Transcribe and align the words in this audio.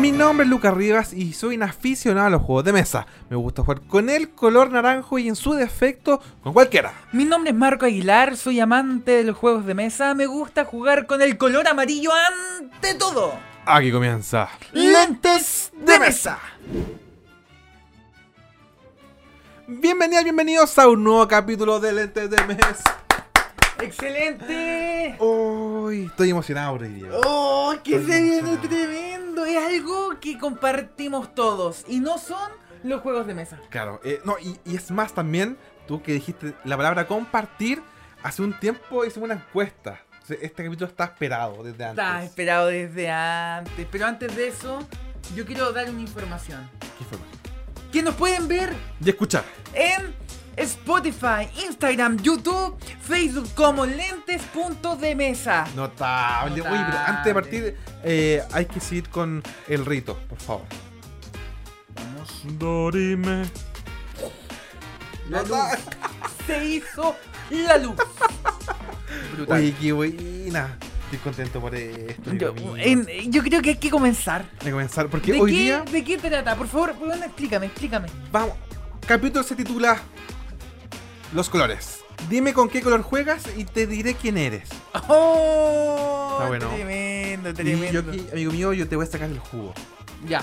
Mi 0.00 0.10
nombre 0.10 0.44
es 0.44 0.50
Lucas 0.50 0.72
Rivas 0.72 1.12
y 1.12 1.34
soy 1.34 1.56
un 1.56 1.64
aficionado 1.64 2.26
a 2.26 2.30
los 2.30 2.42
juegos 2.42 2.64
de 2.64 2.72
mesa. 2.72 3.06
Me 3.28 3.36
gusta 3.36 3.62
jugar 3.62 3.82
con 3.82 4.08
el 4.08 4.30
color 4.30 4.70
naranjo 4.70 5.18
y 5.18 5.28
en 5.28 5.36
su 5.36 5.52
defecto 5.52 6.20
con 6.42 6.54
cualquiera. 6.54 6.92
Mi 7.12 7.24
nombre 7.26 7.50
es 7.50 7.56
Marco 7.56 7.84
Aguilar, 7.84 8.36
soy 8.36 8.58
amante 8.60 9.12
de 9.12 9.24
los 9.24 9.36
juegos 9.36 9.66
de 9.66 9.74
mesa, 9.74 10.14
me 10.14 10.26
gusta 10.26 10.64
jugar 10.64 11.06
con 11.06 11.20
el 11.20 11.36
color 11.36 11.68
amarillo 11.68 12.10
ante 12.60 12.94
todo. 12.94 13.34
Aquí 13.66 13.92
comienza 13.92 14.48
Lentes 14.72 15.70
de 15.76 15.98
mesa. 15.98 16.38
Bienvenidas, 19.68 20.24
bienvenidos 20.24 20.78
a 20.78 20.88
un 20.88 21.04
nuevo 21.04 21.28
capítulo 21.28 21.80
de 21.80 21.92
Lentes 21.92 22.30
de 22.30 22.44
Mesa. 22.44 23.01
¡Excelente! 23.80 25.16
Uy, 25.18 26.06
estoy 26.06 26.30
emocionado 26.30 26.74
hoy 26.74 26.88
día. 26.88 27.08
¡Oh, 27.24 27.74
que 27.82 27.96
Estoy 27.96 28.12
se 28.12 28.22
viene 28.22 28.38
emocionado. 28.38 28.68
tremendo! 28.68 29.44
Es 29.44 29.56
algo 29.64 30.20
que 30.20 30.38
compartimos 30.38 31.34
todos 31.34 31.84
y 31.88 32.00
no 32.00 32.18
son 32.18 32.50
los 32.84 33.00
juegos 33.00 33.26
de 33.26 33.34
mesa. 33.34 33.58
Claro, 33.70 34.00
eh, 34.04 34.20
no, 34.24 34.36
y, 34.38 34.58
y 34.64 34.76
es 34.76 34.90
más 34.90 35.12
también, 35.14 35.56
tú 35.86 36.02
que 36.02 36.12
dijiste 36.12 36.54
la 36.64 36.76
palabra 36.76 37.06
compartir, 37.06 37.82
hace 38.22 38.42
un 38.42 38.58
tiempo 38.58 39.04
hicimos 39.04 39.26
una 39.30 39.34
encuesta. 39.40 40.00
Este 40.28 40.64
capítulo 40.64 40.86
está 40.86 41.04
esperado 41.04 41.62
desde 41.64 41.84
antes. 41.84 42.04
Está 42.04 42.24
esperado 42.24 42.66
desde 42.68 43.10
antes, 43.10 43.86
pero 43.90 44.06
antes 44.06 44.34
de 44.36 44.48
eso, 44.48 44.78
yo 45.34 45.44
quiero 45.44 45.72
dar 45.72 45.90
una 45.90 46.00
información. 46.00 46.68
¿Qué 46.98 47.04
fue? 47.04 47.18
Que 47.90 48.02
nos 48.02 48.14
pueden 48.14 48.46
ver 48.48 48.72
Y 49.04 49.10
escuchar. 49.10 49.44
en 49.74 50.14
Spotify, 50.56 51.48
Instagram, 51.66 52.18
YouTube, 52.18 52.76
Facebook 53.06 53.48
como 53.54 53.84
lentes.demesa. 53.86 55.66
Notable. 55.74 56.52
Oye, 56.52 56.62
pero 56.62 56.74
Notable. 56.76 56.98
antes 57.06 57.24
de 57.24 57.34
partir, 57.34 57.76
eh, 58.04 58.42
hay 58.52 58.66
que 58.66 58.80
seguir 58.80 59.08
con 59.08 59.42
el 59.68 59.84
rito, 59.84 60.16
por 60.28 60.38
favor. 60.38 60.62
Vamos. 61.94 62.42
Dorime. 62.58 63.44
La 65.28 65.42
luz. 65.42 65.58
Se 66.46 66.64
hizo 66.64 67.16
la 67.50 67.78
luz. 67.78 67.94
Brutal. 69.36 69.58
Oye, 69.58 69.74
qué 69.80 69.92
buena. 69.92 70.76
Estoy 71.04 71.18
contento 71.18 71.60
por 71.60 71.74
esto. 71.74 72.32
yo, 72.32 72.54
en- 72.76 73.30
yo 73.30 73.42
creo 73.42 73.60
que 73.62 73.70
hay 73.70 73.76
que 73.76 73.90
comenzar. 73.90 74.44
De 74.64 74.70
comenzar, 74.70 75.08
porque 75.08 75.32
¿De 75.32 75.40
hoy 75.40 75.50
qué, 75.52 75.58
día 75.58 75.80
¿De 75.82 76.02
qué 76.04 76.16
trata? 76.18 76.56
Por 76.56 76.66
favor, 76.68 76.94
explícame, 77.24 77.66
explícame. 77.66 78.08
vamos. 78.30 78.54
Capítulo 79.06 79.42
se 79.44 79.54
titula 79.54 80.00
Los 81.34 81.50
colores. 81.50 82.01
Dime 82.28 82.52
con 82.54 82.68
qué 82.68 82.80
color 82.80 83.02
juegas 83.02 83.42
y 83.56 83.64
te 83.64 83.86
diré 83.86 84.14
quién 84.14 84.38
eres. 84.38 84.68
¡Oh! 85.08 86.30
Está 86.34 86.48
bueno. 86.48 86.68
Tremendo, 86.68 87.50
Y 87.50 87.52
tremendo. 87.54 87.92
yo 87.92 88.00
aquí, 88.10 88.26
amigo 88.32 88.52
mío, 88.52 88.72
yo 88.72 88.88
te 88.88 88.96
voy 88.96 89.06
a 89.06 89.10
sacar 89.10 89.28
el 89.28 89.38
jugo. 89.38 89.74
Ya. 90.26 90.42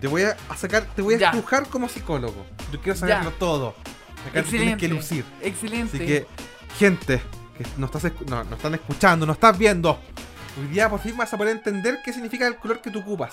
Te 0.00 0.06
voy 0.06 0.22
a 0.22 0.36
sacar, 0.56 0.84
te 0.94 1.02
voy 1.02 1.14
a 1.14 1.18
Ya. 1.18 1.26
estrujar 1.30 1.66
como 1.68 1.88
psicólogo. 1.88 2.46
Yo 2.72 2.80
quiero 2.80 2.98
saberlo 2.98 3.30
Ya. 3.30 3.38
todo. 3.38 3.68
Acá 3.70 3.76
te 4.24 4.30
tienes 4.32 4.46
Excelente. 4.72 4.76
que 4.80 4.88
lucir. 4.88 5.24
Excelente. 5.42 5.96
Así 5.96 6.06
que, 6.06 6.26
gente, 6.78 7.20
que 7.56 7.64
nos, 7.76 7.94
estás, 7.94 8.12
no, 8.28 8.44
nos 8.44 8.52
están 8.54 8.74
escuchando, 8.74 9.24
nos 9.26 9.36
estás 9.36 9.56
viendo, 9.56 9.98
hoy 10.60 10.66
día 10.68 10.88
por 10.90 11.00
fin 11.00 11.16
vas 11.16 11.32
a 11.32 11.36
poder 11.38 11.56
entender 11.56 11.98
qué 12.04 12.12
significa 12.12 12.46
el 12.46 12.56
color 12.56 12.80
que 12.80 12.90
tú 12.90 13.00
ocupas. 13.00 13.30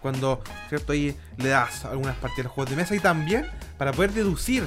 Cuando, 0.00 0.42
¿cierto? 0.68 0.92
Ahí 0.92 1.16
le 1.38 1.48
das 1.48 1.84
algunas 1.86 2.14
partidas 2.16 2.40
a 2.40 2.48
los 2.48 2.52
juegos 2.52 2.70
de 2.70 2.76
mesa 2.76 2.94
y 2.94 3.00
también 3.00 3.46
para 3.78 3.90
poder 3.92 4.12
deducir 4.12 4.64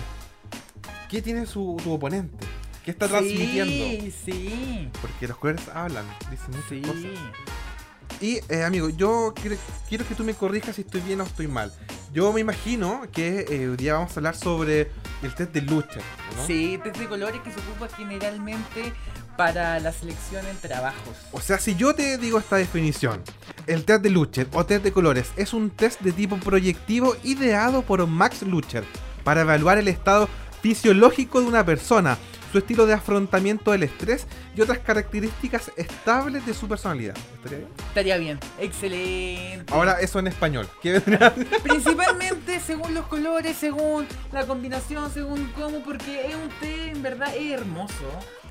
qué 1.10 1.22
tiene 1.22 1.46
su, 1.46 1.80
tu 1.84 1.94
oponente, 1.94 2.46
qué 2.88 2.92
está 2.92 3.10
transmitiendo. 3.10 3.84
Sí, 3.86 4.14
sí. 4.26 4.90
Porque 5.02 5.28
los 5.28 5.36
colores 5.38 5.62
hablan, 5.74 6.06
dicen 6.32 6.52
muchas 6.52 6.70
Sí. 6.70 6.82
cosas. 6.82 8.22
Y, 8.22 8.40
eh, 8.48 8.64
amigo, 8.64 8.88
yo 8.90 9.34
quiero, 9.40 9.58
quiero 9.90 10.08
que 10.08 10.16
tú 10.16 10.24
me 10.24 10.34
corrijas 10.34 10.78
si 10.78 10.84
estoy 10.84 11.02
bien 11.02 11.20
o 11.20 11.26
estoy 11.26 11.48
mal. 11.50 11.72
Yo 12.14 12.32
me 12.32 12.40
imagino 12.40 13.02
que 13.12 13.46
eh, 13.50 13.68
hoy 13.68 13.76
día 13.76 13.96
vamos 13.96 14.12
a 14.14 14.20
hablar 14.22 14.38
sobre 14.38 14.90
el 15.22 15.36
test 15.36 15.52
de 15.52 15.62
lucha, 15.64 16.00
¿no? 16.38 16.48
Sí, 16.48 16.80
test 16.82 16.96
de 16.98 17.08
colores 17.10 17.42
que 17.42 17.52
se 17.52 17.60
ocupa 17.60 17.90
generalmente 17.96 18.94
para 19.36 19.80
la 19.82 19.92
selección 19.92 20.46
en 20.48 20.56
trabajos. 20.58 21.18
O 21.34 21.42
sea, 21.42 21.60
si 21.60 21.76
yo 21.76 21.94
te 21.94 22.18
digo 22.18 22.40
esta 22.40 22.56
definición, 22.56 23.22
el 23.68 23.84
test 23.84 24.02
de 24.02 24.10
Lucher 24.12 24.48
o 24.54 24.66
test 24.66 24.84
de 24.86 24.94
colores 24.94 25.28
es 25.36 25.54
un 25.54 25.70
test 25.72 26.00
de 26.02 26.14
tipo 26.14 26.38
proyectivo 26.38 27.18
ideado 27.24 27.82
por 27.82 28.08
Max 28.08 28.44
Lucher 28.44 28.86
para 29.26 29.42
evaluar 29.42 29.78
el 29.78 29.90
estado 29.90 30.30
fisiológico 30.62 31.40
de 31.42 31.48
una 31.48 31.64
persona, 31.66 32.18
su 32.52 32.58
estilo 32.60 32.86
de 32.86 32.94
afrontamiento 32.94 33.72
del 33.72 33.84
estrés 33.84 34.26
y 34.56 34.62
otras 34.62 34.80
características 34.80 35.72
estables 35.76 36.46
de 36.46 36.54
su 36.54 36.68
personalidad. 36.68 37.16
¿Estaría 37.36 37.58
bien? 37.58 37.70
Estaría 37.90 38.18
bien. 38.18 38.40
Excelente. 38.60 39.74
Ahora 39.74 40.00
eso 40.00 40.20
en 40.20 40.28
español. 40.28 40.68
¿Qué 40.82 41.00
vendrá? 41.00 41.34
Principalmente 41.64 42.60
según 42.60 42.94
los 42.94 43.06
colores, 43.08 43.58
según 43.58 44.08
la 44.32 44.46
combinación, 44.46 45.12
según 45.12 45.52
cómo, 45.56 45.80
porque 45.84 46.28
es 46.28 46.36
un 46.36 46.50
té, 46.60 46.90
en 46.92 47.02
verdad, 47.04 47.36
es 47.36 47.52
hermoso. 47.52 47.94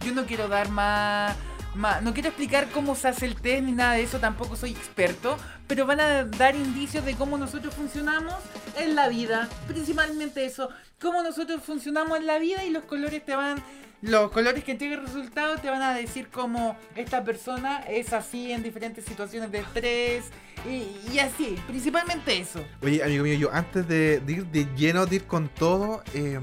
Yo 0.04 0.12
no 0.14 0.24
quiero 0.26 0.46
dar 0.48 0.68
más, 0.68 1.34
más- 1.74 2.02
no 2.02 2.12
quiero 2.12 2.28
explicar 2.28 2.68
cómo 2.72 2.94
se 2.94 3.08
hace 3.08 3.26
el 3.26 3.34
test 3.36 3.64
ni 3.64 3.72
nada 3.72 3.94
de 3.94 4.02
eso, 4.02 4.18
tampoco 4.18 4.56
soy 4.56 4.70
experto, 4.72 5.36
pero 5.66 5.86
van 5.86 6.00
a 6.00 6.24
dar 6.24 6.54
indicios 6.54 7.04
de 7.04 7.14
cómo 7.14 7.38
nosotros 7.38 7.74
funcionamos 7.74 8.34
en 8.78 8.94
la 8.94 9.08
vida. 9.08 9.48
Principalmente 9.66 10.44
eso, 10.44 10.68
cómo 11.00 11.22
nosotros 11.22 11.62
funcionamos 11.64 12.18
en 12.18 12.26
la 12.26 12.38
vida 12.38 12.64
y 12.64 12.70
los 12.70 12.84
colores 12.84 13.24
te 13.24 13.34
van... 13.34 13.62
Los 14.06 14.31
colores 14.31 14.62
que 14.62 14.71
entregan 14.72 15.00
el 15.00 15.06
resultado 15.06 15.56
te 15.56 15.69
van 15.69 15.83
a 15.83 15.93
decir 15.93 16.28
cómo 16.28 16.77
esta 16.94 17.25
persona 17.25 17.81
es 17.89 18.12
así 18.12 18.53
en 18.53 18.62
diferentes 18.62 19.05
situaciones 19.05 19.50
de 19.50 19.59
estrés 19.59 20.27
y, 20.65 21.12
y 21.12 21.19
así, 21.19 21.56
principalmente 21.67 22.39
eso. 22.39 22.65
Oye, 22.83 23.03
amigo 23.03 23.25
mío, 23.25 23.34
yo 23.34 23.53
antes 23.53 23.89
de, 23.89 24.21
de 24.21 24.33
ir 24.33 24.47
de 24.47 24.69
lleno, 24.77 25.06
de 25.06 25.17
ir 25.17 25.25
con 25.25 25.49
todo, 25.49 26.05
eh, 26.15 26.39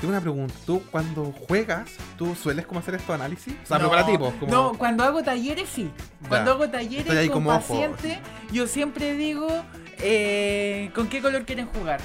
tengo 0.00 0.10
una 0.10 0.20
pregunta. 0.20 0.54
¿Tú 0.66 0.82
cuando 0.90 1.32
juegas, 1.46 1.88
tú 2.16 2.34
sueles 2.34 2.66
como 2.66 2.80
hacer 2.80 2.96
estos 2.96 3.14
análisis? 3.14 3.54
O 3.62 3.66
sea, 3.66 3.78
no, 3.78 3.88
preparativos. 3.88 4.34
Como... 4.34 4.50
no, 4.50 4.72
cuando 4.74 5.04
hago 5.04 5.22
talleres 5.22 5.68
sí. 5.68 5.90
Cuando 6.28 6.52
hago 6.52 6.68
talleres 6.68 7.06
con 7.06 7.28
como 7.28 7.50
ojo. 7.50 7.60
pacientes, 7.60 8.18
yo 8.50 8.66
siempre 8.66 9.14
digo 9.14 9.48
eh, 9.98 10.90
con 10.94 11.08
qué 11.08 11.20
color 11.20 11.44
quieren 11.44 11.66
jugar. 11.66 12.00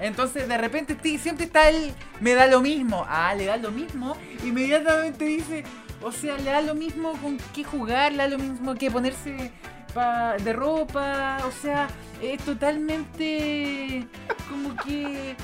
Entonces 0.00 0.48
de 0.48 0.58
repente 0.58 0.96
siempre 1.18 1.46
está 1.46 1.68
el 1.68 1.92
me 2.20 2.34
da 2.34 2.46
lo 2.46 2.60
mismo. 2.60 3.04
Ah, 3.08 3.34
le 3.34 3.46
da 3.46 3.56
lo 3.56 3.70
mismo. 3.70 4.16
Inmediatamente 4.44 5.24
dice, 5.24 5.64
o 6.02 6.12
sea, 6.12 6.36
le 6.36 6.50
da 6.50 6.60
lo 6.60 6.74
mismo 6.74 7.12
con 7.22 7.38
qué 7.54 7.64
jugar, 7.64 8.12
le 8.12 8.18
da 8.18 8.28
lo 8.28 8.38
mismo 8.38 8.74
que 8.74 8.90
ponerse 8.90 9.50
pa- 9.94 10.36
de 10.36 10.52
ropa. 10.52 11.38
O 11.46 11.50
sea, 11.50 11.88
es 12.22 12.40
totalmente 12.42 14.06
como 14.50 14.74
que 14.76 15.34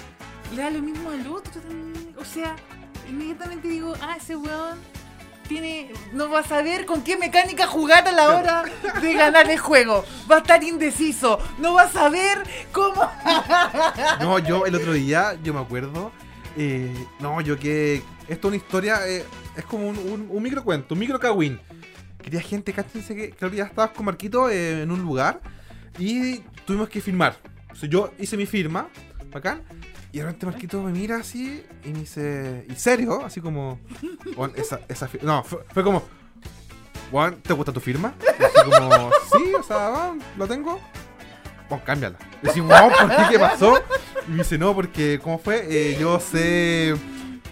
le 0.55 0.63
da 0.63 0.71
lo 0.71 0.81
mismo 0.81 1.11
al 1.11 1.27
otro 1.27 1.61
también. 1.61 2.15
O 2.19 2.25
sea, 2.25 2.57
inmediatamente 3.09 3.69
digo, 3.69 3.95
ah, 4.01 4.17
ese 4.17 4.37
weón 4.37 4.79
tiene. 5.45 5.93
No 6.13 6.29
va 6.29 6.41
a 6.41 6.43
saber 6.45 6.85
con 6.87 7.03
qué 7.05 7.17
mecánica 7.17 7.67
jugar 7.67 8.07
a 8.09 8.13
la 8.13 8.31
hora 8.37 8.65
de 9.01 9.15
ganar 9.15 9.49
el 9.51 9.59
juego. 9.59 10.05
Va 10.31 10.37
a 10.37 10.39
estar 10.41 10.63
indeciso. 10.65 11.39
No 11.59 11.75
va 11.75 11.83
a 11.83 11.91
saber 11.91 12.43
cómo. 12.73 13.03
No, 14.21 14.39
yo 14.39 14.67
el 14.67 14.75
otro 14.75 14.93
día, 14.93 15.37
yo 15.43 15.55
me 15.55 15.61
acuerdo. 15.61 16.11
eh, 16.57 16.93
no, 17.21 17.41
yo 17.41 17.59
que. 17.59 18.03
Esto 18.29 18.49
es 18.49 18.55
una 18.55 18.57
historia. 18.57 19.07
eh, 19.07 19.25
es 19.57 19.65
como 19.67 19.89
un, 19.89 19.99
un, 19.99 20.29
un 20.31 20.43
microcuento, 20.43 20.95
un 20.95 21.01
micro. 21.01 21.21
Quería 22.23 22.41
gente, 22.41 22.73
cáchense 22.73 23.15
que, 23.15 23.31
que 23.33 23.51
ya 23.57 23.65
estabas 23.65 23.91
con 23.91 24.07
Marquito 24.07 24.49
eh, 24.49 24.83
en 24.83 24.91
un 24.91 25.03
lugar. 25.03 25.41
Y 25.99 26.39
tuvimos 26.67 26.89
que 26.89 27.01
firmar. 27.01 27.37
O 27.71 27.87
yo 27.87 28.13
hice 28.19 28.37
mi 28.37 28.47
firma, 28.47 28.89
bacán. 29.31 29.63
Y 30.15 30.19
de 30.19 30.27
repente 30.27 30.47
Marquito 30.47 30.81
me 30.81 30.93
mira 30.93 31.17
así 31.17 31.61
y 31.85 31.89
me 31.89 31.99
dice. 31.99 32.65
¿Y 32.69 32.77
serio? 32.77 33.25
Así 33.25 33.41
como. 33.41 33.81
"Juan, 34.37 34.53
esa, 34.55 34.79
esa 34.89 35.09
fi-". 35.09 35.19
No, 35.23 35.43
fue, 35.43 35.83
como. 35.83 36.05
Juan, 37.11 37.35
¿te 37.43 37.53
gusta 37.53 37.73
tu 37.73 37.81
firma? 37.81 38.15
Y 38.39 38.45
así 38.45 38.71
como. 38.71 39.11
Sí, 39.33 39.53
o 39.59 39.63
sea, 39.65 39.89
ah, 39.89 40.15
lo 40.39 40.47
tengo. 40.47 40.81
Bueno, 41.69 41.85
cámbiala. 41.85 42.17
Y 42.45 42.47
decimos, 42.47 42.79
wow, 42.81 42.91
¿por 42.97 43.17
qué? 43.17 43.23
¿Qué 43.33 43.39
pasó? 43.41 43.83
Y 44.29 44.31
me 44.31 44.37
dice, 44.39 44.57
no, 44.57 44.73
porque, 44.73 45.19
¿cómo 45.21 45.37
fue? 45.41 45.67
Eh, 45.69 45.97
yo 45.99 46.21
sé 46.21 46.95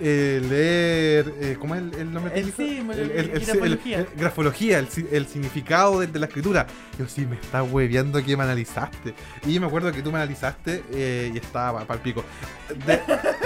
eh, 0.04 0.43
leer, 0.49 1.32
eh, 1.40 1.56
¿cómo 1.60 1.75
es 1.76 1.81
el, 1.82 1.94
el 1.94 2.12
nombre 2.12 2.32
El 2.38 2.50
técnico? 2.52 2.75
símbolo, 2.75 3.00
El- 3.02 3.10
el- 3.12 3.28
grafología. 3.46 3.99
el- 4.00 4.06
el- 4.12 4.19
grafología, 4.19 4.78
el, 4.81 4.88
si- 4.88 5.06
el 5.12 5.26
significado 5.26 6.00
de, 6.00 6.08
de 6.08 6.19
la 6.19 6.26
escritura. 6.26 6.66
Yo 6.99 7.06
sí, 7.08 7.25
me 7.25 7.37
está 7.37 7.62
hueveando 7.62 8.22
que 8.22 8.37
me 8.37 8.43
analizaste. 8.43 9.14
Y 9.46 9.54
yo 9.54 9.60
me 9.60 9.66
acuerdo 9.69 9.93
que 9.93 10.02
tú 10.02 10.10
me 10.10 10.19
analizaste 10.19 10.82
eh, 10.93 11.31
y 11.32 11.38
estaba 11.38 11.84
para 11.87 11.99
el 11.99 12.02
pico. 12.02 12.25
De- 12.87 13.00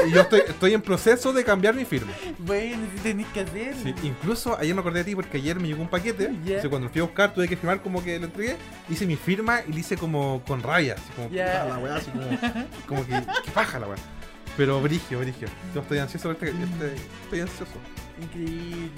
y 0.09 0.13
yo 0.13 0.23
estoy, 0.23 0.41
estoy 0.49 0.75
en 0.75 0.81
proceso 0.83 1.33
de 1.33 1.45
cambiar 1.45 1.75
mi 1.75 1.85
firma. 1.85 2.13
Bueno, 2.39 2.83
si 2.95 3.01
tenéis 3.03 3.29
que 3.29 3.41
hacer. 3.41 3.75
Sí, 3.83 3.95
incluso 4.03 4.57
ayer 4.59 4.75
me 4.75 4.81
acordé 4.81 5.01
de 5.01 5.05
ti 5.05 5.15
porque 5.15 5.37
ayer 5.37 5.61
me 5.61 5.69
llegó 5.69 5.83
un 5.83 5.89
paquete. 5.89 6.25
Entonces 6.27 6.69
cuando 6.69 6.87
lo 6.87 6.93
fui 6.93 7.01
a 7.03 7.05
buscar 7.05 7.35
tuve 7.35 7.47
que 7.49 7.57
firmar 7.57 7.81
como 7.83 8.03
que 8.03 8.19
lo 8.19 8.25
entregué. 8.27 8.57
Hice 8.89 9.05
mi 9.07 9.17
firma 9.17 9.61
y 9.69 9.73
le 9.73 9.81
hice 9.81 9.97
como 9.97 10.43
con 10.47 10.63
rayas. 10.63 10.99
Así 11.01 11.13
como, 11.15 11.29
puta 11.29 11.65
la 11.69 11.79
weá, 11.79 11.97
así 11.97 12.11
como, 12.11 12.25
como 12.87 13.07
que, 13.07 13.13
que 13.45 13.51
paja 13.53 13.79
la 13.79 13.89
weá. 13.89 13.99
Pero 14.57 14.81
brigio, 14.81 15.19
brigio. 15.21 15.49
Yo 15.75 15.81
estoy 15.83 15.99
ansioso, 15.99 16.31
este, 16.33 16.49
este- 16.51 16.95
estoy 17.25 17.41
ansioso. 17.41 17.73
Increíble. 18.21 18.91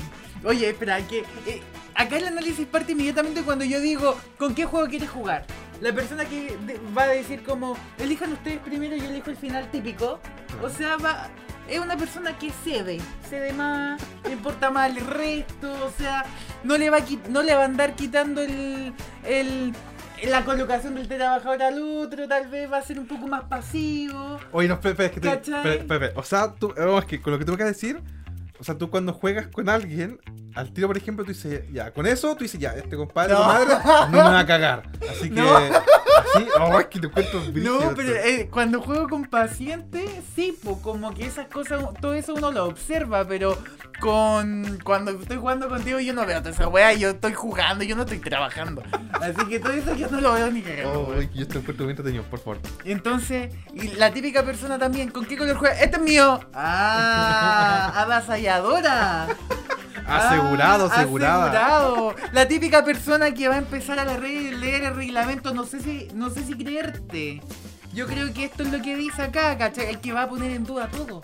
Oye, 0.45 0.69
espera, 0.71 1.01
que 1.07 1.21
eh, 1.47 1.61
acá 1.95 2.17
el 2.19 2.27
análisis 2.29 2.67
parte 2.67 2.93
inmediatamente 2.93 3.43
cuando 3.43 3.65
yo 3.65 3.81
digo 3.81 4.17
con 4.39 4.55
qué 4.55 4.65
juego 4.65 4.87
quieres 4.89 5.11
jugar. 5.11 5.45
La 5.81 5.93
persona 5.93 6.25
que 6.25 6.57
de- 6.67 6.81
va 6.97 7.03
a 7.03 7.09
decir 7.09 7.43
como, 7.43 7.77
elijan 7.99 8.33
ustedes 8.33 8.59
primero 8.61 8.95
y 8.97 9.01
yo 9.01 9.07
elijo 9.07 9.31
el 9.31 9.37
final 9.37 9.69
típico. 9.73 10.21
O 10.63 10.69
sea, 10.69 10.97
va, 10.97 11.29
es 11.69 11.81
una 11.81 11.97
persona 11.97 12.39
que 12.39 12.51
cede, 12.65 12.99
cede 13.29 13.53
más, 13.53 14.01
le 14.25 14.33
importa 14.33 14.71
más 14.71 14.91
el 14.97 15.05
resto, 15.05 15.73
o 15.85 15.91
sea, 15.99 16.25
no 16.63 16.79
le 16.79 16.89
va 16.91 16.99
a, 16.99 17.05
no 17.29 17.43
le 17.43 17.55
va 17.55 17.63
a 17.63 17.65
andar 17.65 17.95
quitando 17.95 18.41
el, 18.43 18.93
el, 19.25 19.73
la 20.27 20.45
colocación 20.45 20.95
del 20.95 21.09
trabajador 21.09 21.63
al 21.63 21.83
otro, 21.83 22.27
tal 22.29 22.49
vez 22.49 22.71
va 22.71 22.79
a 22.79 22.83
ser 22.83 22.99
un 22.99 23.07
poco 23.07 23.27
más 23.27 23.45
pasivo. 23.45 24.39
Oye, 24.53 24.69
no, 24.69 24.75
espera, 24.75 25.05
es 25.07 25.13
que 25.13 25.21
te-. 25.21 26.13
O 26.17 26.23
sea, 26.23 26.53
tú, 26.55 26.73
no, 26.77 26.99
es 26.99 27.05
que 27.05 27.21
con 27.21 27.33
lo 27.33 27.39
que 27.39 27.45
tú 27.45 27.53
me 27.53 27.57
acabas 27.57 27.81
de 27.81 27.89
decir, 27.89 28.03
o 28.61 28.65
sea, 28.65 28.77
tú 28.77 28.91
cuando 28.91 29.13
juegas 29.13 29.47
con 29.49 29.69
alguien, 29.69 30.19
al 30.55 30.73
tiro, 30.73 30.89
por 30.89 30.97
ejemplo, 30.97 31.25
tú 31.25 31.31
dices, 31.33 31.63
ya, 31.73 31.93
con 31.93 32.07
eso, 32.07 32.35
tú 32.35 32.43
dices, 32.45 32.59
ya, 32.59 32.73
este 32.75 32.97
compadre 32.97 33.33
No. 33.35 33.41
o 33.41 33.45
madre 33.47 33.75
no 34.11 34.17
me 34.17 34.19
va 34.19 34.41
a 34.41 34.47
cagar. 34.47 34.83
Así 35.09 35.31
que, 35.31 35.41
No. 35.41 35.57
así, 35.57 36.49
oh, 36.61 36.81
es 36.81 36.87
que 36.87 36.99
te 36.99 37.09
cuento 37.09 37.41
No, 37.55 37.95
pero 37.95 38.15
eh, 38.17 38.49
cuando 38.51 38.81
juego 38.83 39.09
con 39.09 39.25
pacientes, 39.27 40.11
sí, 40.35 40.59
pues 40.63 40.79
como 40.79 41.15
que 41.15 41.27
esas 41.27 41.47
cosas, 41.47 41.85
todo 42.01 42.15
eso 42.15 42.35
uno 42.35 42.51
lo 42.51 42.65
observa, 42.65 43.25
pero 43.29 43.57
con 44.01 44.79
cuando 44.85 45.11
estoy 45.13 45.37
jugando 45.39 45.69
contigo 45.69 45.99
yo 46.01 46.13
no 46.15 46.25
veo 46.27 46.39
toda 46.39 46.51
esa 46.51 46.69
wea, 46.69 46.93
yo 46.95 47.11
estoy 47.11 47.33
jugando, 47.35 47.85
yo 47.85 47.97
no 47.97 48.03
estoy 48.03 48.19
trabajando. 48.21 48.83
Así 49.21 49.47
que 49.49 49.59
todo 49.61 49.73
eso 49.73 49.95
yo 49.95 50.09
no 50.09 50.21
lo 50.21 50.33
veo 50.35 50.51
ni 50.51 50.63
cagando. 50.63 51.01
Oh, 51.01 51.21
yo 51.21 51.47
te 51.49 51.59
encuentro 51.59 51.87
bien 51.87 51.91
entretenido, 51.91 52.23
por 52.25 52.39
favor. 52.39 52.59
Entonces, 52.85 53.53
y 53.75 53.89
la 53.97 54.13
típica 54.13 54.43
persona 54.45 54.79
también, 54.79 55.11
¿con 55.11 55.25
qué 55.27 55.37
color 55.37 55.57
juega? 55.57 55.75
Este 55.81 55.97
es 55.97 56.03
mío. 56.03 56.41
Ah, 56.55 57.93
avasalladora. 58.03 59.27
Asegurado, 60.07 60.89
Ah, 60.91 60.95
asegurada. 60.97 61.45
asegurado. 61.51 62.15
La 62.33 62.49
típica 62.49 62.83
persona 62.85 63.33
que 63.35 63.49
va 63.49 63.57
a 63.57 63.59
empezar 63.59 63.99
a 63.99 64.05
la 64.07 64.17
red- 64.17 64.55
leer 64.55 64.85
el 64.85 64.95
reglamento, 64.97 65.53
no 65.53 65.65
sé 65.65 65.81
si, 65.81 66.09
no 66.15 66.31
sé 66.31 66.45
si 66.45 66.55
creerte. 66.57 67.43
Yo 67.93 68.07
creo 68.07 68.33
que 68.33 68.45
esto 68.45 68.63
es 68.63 68.71
lo 68.73 68.81
que 68.81 68.97
dice 68.97 69.23
acá, 69.23 69.59
¿cachai? 69.59 69.87
El 69.91 69.99
que 70.01 70.13
va 70.13 70.23
a 70.23 70.29
poner 70.29 70.53
en 70.53 70.65
duda 70.65 70.89
todo. 70.89 71.21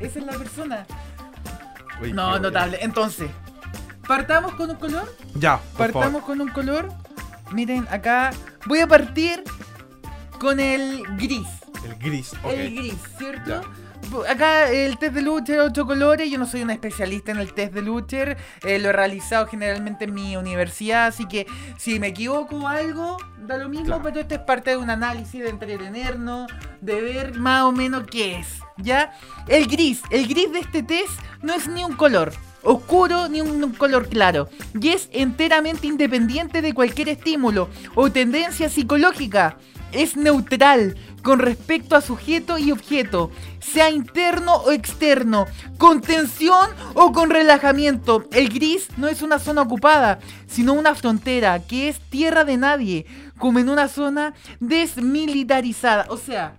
Esa 0.00 0.18
es 0.18 0.24
la 0.24 0.32
persona. 0.32 0.86
No, 2.12 2.38
notable. 2.38 2.78
Entonces, 2.80 3.30
partamos 4.06 4.54
con 4.54 4.70
un 4.70 4.76
color. 4.76 5.14
Ya, 5.34 5.58
por 5.58 5.92
favor. 5.92 5.92
Partamos 5.92 6.22
con 6.24 6.40
un 6.40 6.48
color. 6.48 6.88
Miren, 7.52 7.86
acá 7.90 8.30
voy 8.66 8.80
a 8.80 8.86
partir 8.86 9.44
con 10.40 10.58
el 10.58 11.02
gris. 11.16 11.46
El 11.84 11.96
gris, 11.96 12.32
ok. 12.42 12.52
El 12.52 12.74
gris, 12.74 12.94
¿cierto? 13.18 13.48
Ya. 13.48 13.62
Acá 14.28 14.70
el 14.70 14.98
test 14.98 15.14
de 15.14 15.22
Lucher, 15.22 15.60
ocho 15.60 15.86
colores. 15.86 16.30
Yo 16.30 16.38
no 16.38 16.46
soy 16.46 16.62
un 16.62 16.70
especialista 16.70 17.32
en 17.32 17.38
el 17.38 17.54
test 17.54 17.72
de 17.72 17.82
Lucher. 17.82 18.36
eh, 18.62 18.78
lo 18.78 18.90
he 18.90 18.92
realizado 18.92 19.46
generalmente 19.46 20.04
en 20.04 20.14
mi 20.14 20.36
universidad. 20.36 21.06
Así 21.06 21.26
que 21.26 21.46
si 21.78 21.98
me 21.98 22.08
equivoco 22.08 22.56
o 22.56 22.68
algo, 22.68 23.16
da 23.38 23.56
lo 23.56 23.68
mismo. 23.68 23.86
Claro. 23.86 24.02
Pero 24.02 24.20
esto 24.20 24.34
es 24.34 24.40
parte 24.40 24.70
de 24.70 24.76
un 24.76 24.90
análisis, 24.90 25.42
de 25.42 25.48
entretenernos, 25.48 26.50
de 26.80 27.00
ver 27.00 27.38
más 27.38 27.62
o 27.62 27.72
menos 27.72 28.04
qué 28.10 28.36
es. 28.36 28.48
¿Ya? 28.76 29.12
El 29.48 29.66
gris. 29.66 30.02
El 30.10 30.26
gris 30.26 30.52
de 30.52 30.60
este 30.60 30.82
test 30.82 31.12
no 31.42 31.54
es 31.54 31.68
ni 31.68 31.84
un 31.84 31.94
color 31.94 32.32
oscuro 32.64 33.28
ni 33.28 33.40
un, 33.40 33.62
un 33.62 33.72
color 33.72 34.08
claro. 34.08 34.48
Y 34.80 34.88
es 34.90 35.08
enteramente 35.12 35.86
independiente 35.86 36.62
de 36.62 36.74
cualquier 36.74 37.08
estímulo 37.08 37.68
o 37.94 38.10
tendencia 38.10 38.68
psicológica. 38.68 39.56
Es 39.92 40.16
neutral 40.16 40.96
con 41.22 41.38
respecto 41.38 41.94
a 41.94 42.00
sujeto 42.00 42.58
y 42.58 42.72
objeto, 42.72 43.30
sea 43.60 43.90
interno 43.90 44.54
o 44.56 44.72
externo, 44.72 45.46
con 45.78 46.00
tensión 46.00 46.68
o 46.94 47.12
con 47.12 47.30
relajamiento. 47.30 48.24
El 48.32 48.48
gris 48.48 48.88
no 48.96 49.06
es 49.08 49.22
una 49.22 49.38
zona 49.38 49.62
ocupada, 49.62 50.18
sino 50.48 50.72
una 50.72 50.94
frontera 50.96 51.60
que 51.60 51.88
es 51.88 52.00
tierra 52.10 52.44
de 52.44 52.56
nadie, 52.56 53.06
como 53.38 53.58
en 53.60 53.68
una 53.68 53.86
zona 53.88 54.34
desmilitarizada. 54.58 56.06
O 56.08 56.16
sea, 56.16 56.56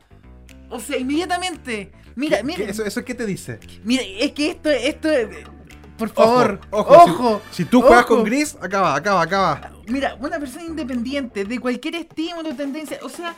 o 0.70 0.80
sea, 0.80 0.98
inmediatamente. 0.98 1.92
Mira, 2.16 2.38
¿Qué- 2.38 2.44
mira, 2.44 2.58
qué- 2.66 2.70
¿Eso, 2.72 2.86
¿Eso 2.86 3.04
qué 3.04 3.16
te 3.16 3.26
dice? 3.26 3.60
mira, 3.84 4.04
es 4.04 4.32
que 4.34 4.52
esto, 4.52 4.70
esto, 4.70 5.10
por 5.98 6.10
favor, 6.10 6.60
ojo. 6.72 6.94
ojo. 6.94 7.42
Si, 7.52 7.64
si 7.64 7.70
tú 7.70 7.82
juegas 7.82 8.06
ojo. 8.06 8.16
con 8.16 8.24
gris, 8.24 8.58
acaba, 8.62 8.96
acaba, 8.96 9.22
acaba. 9.22 9.72
Mira, 9.88 10.16
una 10.20 10.40
persona 10.40 10.64
independiente 10.64 11.46
de 11.46 11.60
cualquier 11.60 11.96
estímulo, 11.96 12.56
tendencia, 12.56 13.00
o 13.04 13.10
sea, 13.10 13.36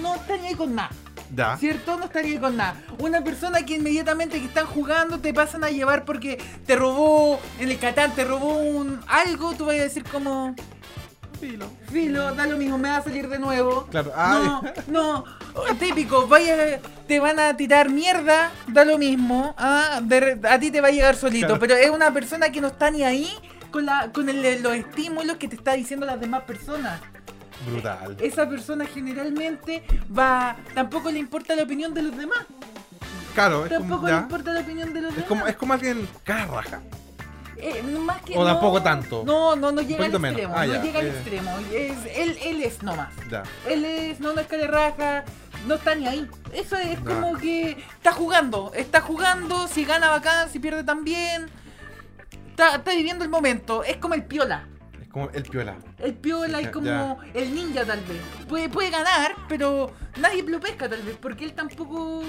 no 0.00 0.14
estaría 0.14 0.48
ahí 0.48 0.54
con 0.54 0.74
nada. 0.74 0.90
Ya. 1.34 1.56
¿Cierto? 1.56 1.96
No 1.96 2.04
estaría 2.04 2.32
ahí 2.32 2.38
con 2.38 2.56
nada. 2.56 2.76
Una 2.98 3.22
persona 3.22 3.64
que 3.64 3.76
inmediatamente 3.76 4.38
que 4.38 4.46
están 4.46 4.66
jugando 4.66 5.18
te 5.18 5.32
pasan 5.32 5.64
a 5.64 5.70
llevar 5.70 6.04
porque 6.04 6.38
te 6.66 6.76
robó 6.76 7.40
en 7.58 7.70
el 7.70 7.78
Catán, 7.78 8.14
te 8.14 8.24
robó 8.24 8.54
un 8.54 9.00
algo, 9.06 9.52
tú 9.54 9.66
vas 9.66 9.76
a 9.76 9.82
decir 9.82 10.04
como, 10.04 10.54
Filo. 11.42 11.66
filo, 11.90 12.34
da 12.36 12.46
lo 12.46 12.56
mismo, 12.56 12.78
me 12.78 12.88
va 12.88 12.98
a 12.98 13.02
salir 13.02 13.28
de 13.28 13.38
nuevo. 13.40 13.86
Claro. 13.90 14.12
No, 14.14 14.14
Ah, 14.16 14.62
no, 14.86 15.24
típico, 15.80 16.28
vaya, 16.28 16.78
te 17.08 17.18
van 17.18 17.40
a 17.40 17.56
tirar 17.56 17.90
mierda, 17.90 18.52
da 18.68 18.84
lo 18.84 18.96
mismo, 18.96 19.52
ah, 19.58 20.00
de 20.02 20.38
a 20.48 20.58
ti 20.60 20.70
te 20.70 20.80
va 20.80 20.86
a 20.88 20.90
llegar 20.92 21.16
solito, 21.16 21.46
Claro. 21.48 21.60
pero 21.60 21.74
es 21.74 21.90
una 21.90 22.12
persona 22.12 22.50
que 22.52 22.60
no 22.60 22.68
está 22.68 22.92
ni 22.92 23.02
ahí 23.02 23.28
con, 23.72 23.86
la, 23.86 24.12
con 24.12 24.28
el- 24.28 24.62
los 24.62 24.74
estímulos 24.74 25.36
que 25.36 25.48
te 25.48 25.56
está 25.56 25.72
diciendo 25.72 26.06
las 26.06 26.20
demás 26.20 26.42
personas. 26.44 27.00
brutal. 27.66 28.16
Esa 28.20 28.48
persona 28.48 28.86
generalmente 28.86 29.84
va, 30.16 30.56
tampoco 30.74 31.10
le 31.10 31.18
importa 31.20 31.54
la 31.56 31.62
opinión 31.64 31.92
de 31.94 32.02
los 32.02 32.16
demás, 32.16 32.38
Claro, 33.34 33.64
es 33.64 33.70
tampoco 33.70 34.02
como, 34.02 34.08
le 34.12 34.16
importa 34.18 34.52
la 34.52 34.60
opinión 34.60 34.92
de 34.94 35.00
los 35.00 35.10
Es 35.10 35.16
demás. 35.16 35.28
como, 35.28 35.46
es 35.46 35.56
como 35.56 35.72
alguien 35.72 36.08
cara 36.24 36.46
raja. 36.46 36.80
Eh, 37.64 37.80
más 37.82 38.20
que 38.22 38.36
O 38.36 38.40
no, 38.40 38.46
tampoco 38.46 38.82
tanto. 38.82 39.22
No, 39.24 39.54
no, 39.54 39.70
no 39.70 39.80
llega 39.82 40.04
al 40.04 40.12
extremo, 40.14 40.54
Ah, 40.56 40.66
no 40.66 40.72
ya, 40.74 40.82
llega 40.82 40.98
al 40.98 41.06
eh. 41.06 41.10
extremo. 41.10 41.50
Es, 41.72 41.98
él, 42.16 42.38
él 42.42 42.60
es 42.62 42.82
nomás. 42.82 43.14
Ya. 43.30 43.44
Él 43.68 43.84
es, 43.84 44.18
no, 44.18 44.32
no 44.32 44.40
es 44.40 44.46
cara 44.48 44.62
de 44.62 44.68
raja, 44.68 45.24
no 45.68 45.74
está 45.76 45.94
ni 45.94 46.08
ahí. 46.08 46.28
Eso 46.52 46.76
es 46.76 46.98
Ya. 46.98 47.04
como 47.04 47.38
que 47.38 47.76
está 47.96 48.10
jugando, 48.12 48.72
está 48.74 49.00
jugando, 49.00 49.68
si 49.68 49.84
gana 49.84 50.10
bacán, 50.10 50.50
si 50.50 50.58
pierde 50.58 50.82
también. 50.82 51.48
Está, 52.50 52.74
está 52.76 52.90
viviendo 52.90 53.22
el 53.24 53.30
momento, 53.30 53.84
es 53.84 53.96
como 53.98 54.14
el 54.14 54.24
piola. 54.24 54.66
Es 55.00 55.08
como 55.08 55.30
el 55.30 55.42
piola. 55.44 55.76
El 55.98 56.14
piola 56.14 56.60
es 56.60 56.68
como 56.70 57.18
el 57.32 57.54
ninja 57.54 57.84
tal 57.84 58.00
vez. 58.00 58.20
Puede, 58.48 58.68
puede 58.70 58.90
ganar, 58.90 59.36
pero 59.48 59.92
nadie 60.18 60.42
lo 60.42 60.58
pesca 60.58 60.88
tal 60.88 61.02
vez, 61.02 61.16
porque 61.20 61.44
él 61.44 61.52
tampoco 61.54 62.22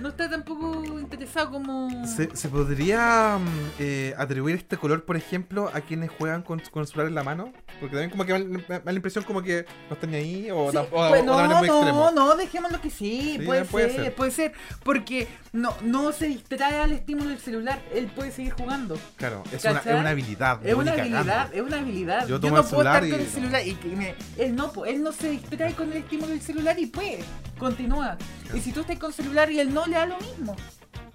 no 0.00 0.08
está 0.10 0.28
tampoco 0.30 0.82
interesado 1.00 1.50
como... 1.50 2.06
¿Se, 2.06 2.34
se 2.36 2.48
podría 2.48 3.38
mm, 3.38 3.46
eh, 3.78 4.14
atribuir 4.16 4.56
este 4.56 4.76
color, 4.76 5.04
por 5.04 5.16
ejemplo, 5.16 5.70
a 5.74 5.80
quienes 5.80 6.10
juegan 6.10 6.42
con, 6.42 6.60
con 6.70 6.82
el 6.82 6.86
celular 6.88 7.08
en 7.08 7.14
la 7.14 7.22
mano? 7.24 7.52
Porque 7.80 7.96
también 7.96 8.10
como 8.10 8.24
que 8.24 8.32
me, 8.34 8.44
me- 8.44 8.58
me 8.68 8.78
da 8.80 8.82
la 8.84 8.92
impresión 8.92 9.24
como 9.24 9.42
que 9.42 9.64
no 9.88 9.94
están 9.94 10.14
ahí 10.14 10.50
o, 10.50 10.70
Sí, 10.70 10.76
o- 10.76 10.86
pues 10.86 11.22
o 11.22 11.24
no, 11.24 11.48
no, 11.62 12.10
no, 12.12 12.36
dejémoslo 12.36 12.80
que 12.80 12.90
sí, 12.90 13.36
Sí, 13.38 13.44
puede, 13.44 13.64
ser. 13.90 14.14
puede 14.14 14.30
ser, 14.30 14.52
porque 14.84 15.28
no, 15.52 15.74
no 15.82 16.12
se 16.12 16.26
distrae 16.28 16.76
al 16.80 16.92
estímulo 16.92 17.30
del 17.30 17.38
celular, 17.40 17.80
él 17.94 18.06
puede 18.14 18.30
seguir 18.32 18.52
jugando. 18.52 18.98
Claro, 19.16 19.42
es 19.52 19.64
una, 19.64 19.78
es 19.80 19.86
una 19.86 20.10
habilidad. 20.10 20.66
Es 20.66 20.74
una 20.74 20.92
cagando. 20.92 21.16
habilidad, 21.18 21.54
es 21.54 21.62
una 21.62 21.76
habilidad. 21.78 22.20
Yo 22.22 22.28
Yo, 22.28 22.40
tomo 22.40 22.56
no 22.56 22.62
el 22.62 22.68
puedo 22.68 22.82
estar 22.82 23.02
celular 23.02 23.10
con 23.10 23.20
y- 23.20 23.22
el 23.24 23.30
celular 23.30 23.66
y 23.66 23.74
que 23.74 23.88
me- 23.88 24.14
él 24.36 24.54
no, 24.56 24.72
él 24.84 25.02
no 25.02 25.12
se 25.12 25.30
distrae 25.30 25.74
con 25.74 25.90
el 25.90 25.98
estímulo 25.98 26.28
del 26.28 26.40
celular 26.42 26.78
y 26.78 26.86
puede, 26.86 27.20
continúa. 27.58 28.16
Y 28.54 28.60
si 28.60 28.72
tú 28.72 28.80
estás 28.80 28.98
con 28.98 29.12
celular 29.12 29.50
y 29.50 29.60
él 29.60 29.72
no 29.72 29.86
le 29.86 29.94
da 29.96 30.06
lo 30.06 30.18
mismo, 30.18 30.54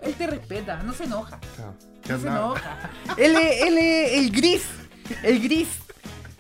él 0.02 0.14
te 0.16 0.28
respeta, 0.28 0.82
no 0.84 0.94
se 0.94 1.06
enoja. 1.06 1.40
Claro. 1.56 1.76
No 2.10 2.20
se 2.20 2.28
enoja. 2.28 2.78
él 3.18 3.36
es, 3.36 3.62
él 3.62 3.78
es 3.78 4.14
el 4.14 4.32
gris. 4.32 4.64
El 5.22 5.42
gris. 5.42 5.68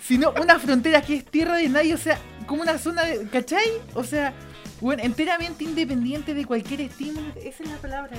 Sino 0.05 0.33
una 0.41 0.59
frontera 0.59 1.01
que 1.01 1.15
es 1.15 1.25
tierra 1.25 1.55
de 1.55 1.69
nadie. 1.69 1.93
O 1.93 1.97
sea, 1.97 2.17
como 2.45 2.62
una 2.62 2.77
zona 2.77 3.03
de. 3.05 3.25
¿Cachai? 3.29 3.63
O 3.93 4.03
sea, 4.03 4.33
bueno, 4.83 5.03
enteramente 5.03 5.63
independiente 5.63 6.33
de 6.33 6.45
cualquier 6.45 6.81
estímulo. 6.81 7.27
Esa 7.37 7.63
es 7.63 7.69
la 7.69 7.77
palabra. 7.77 8.11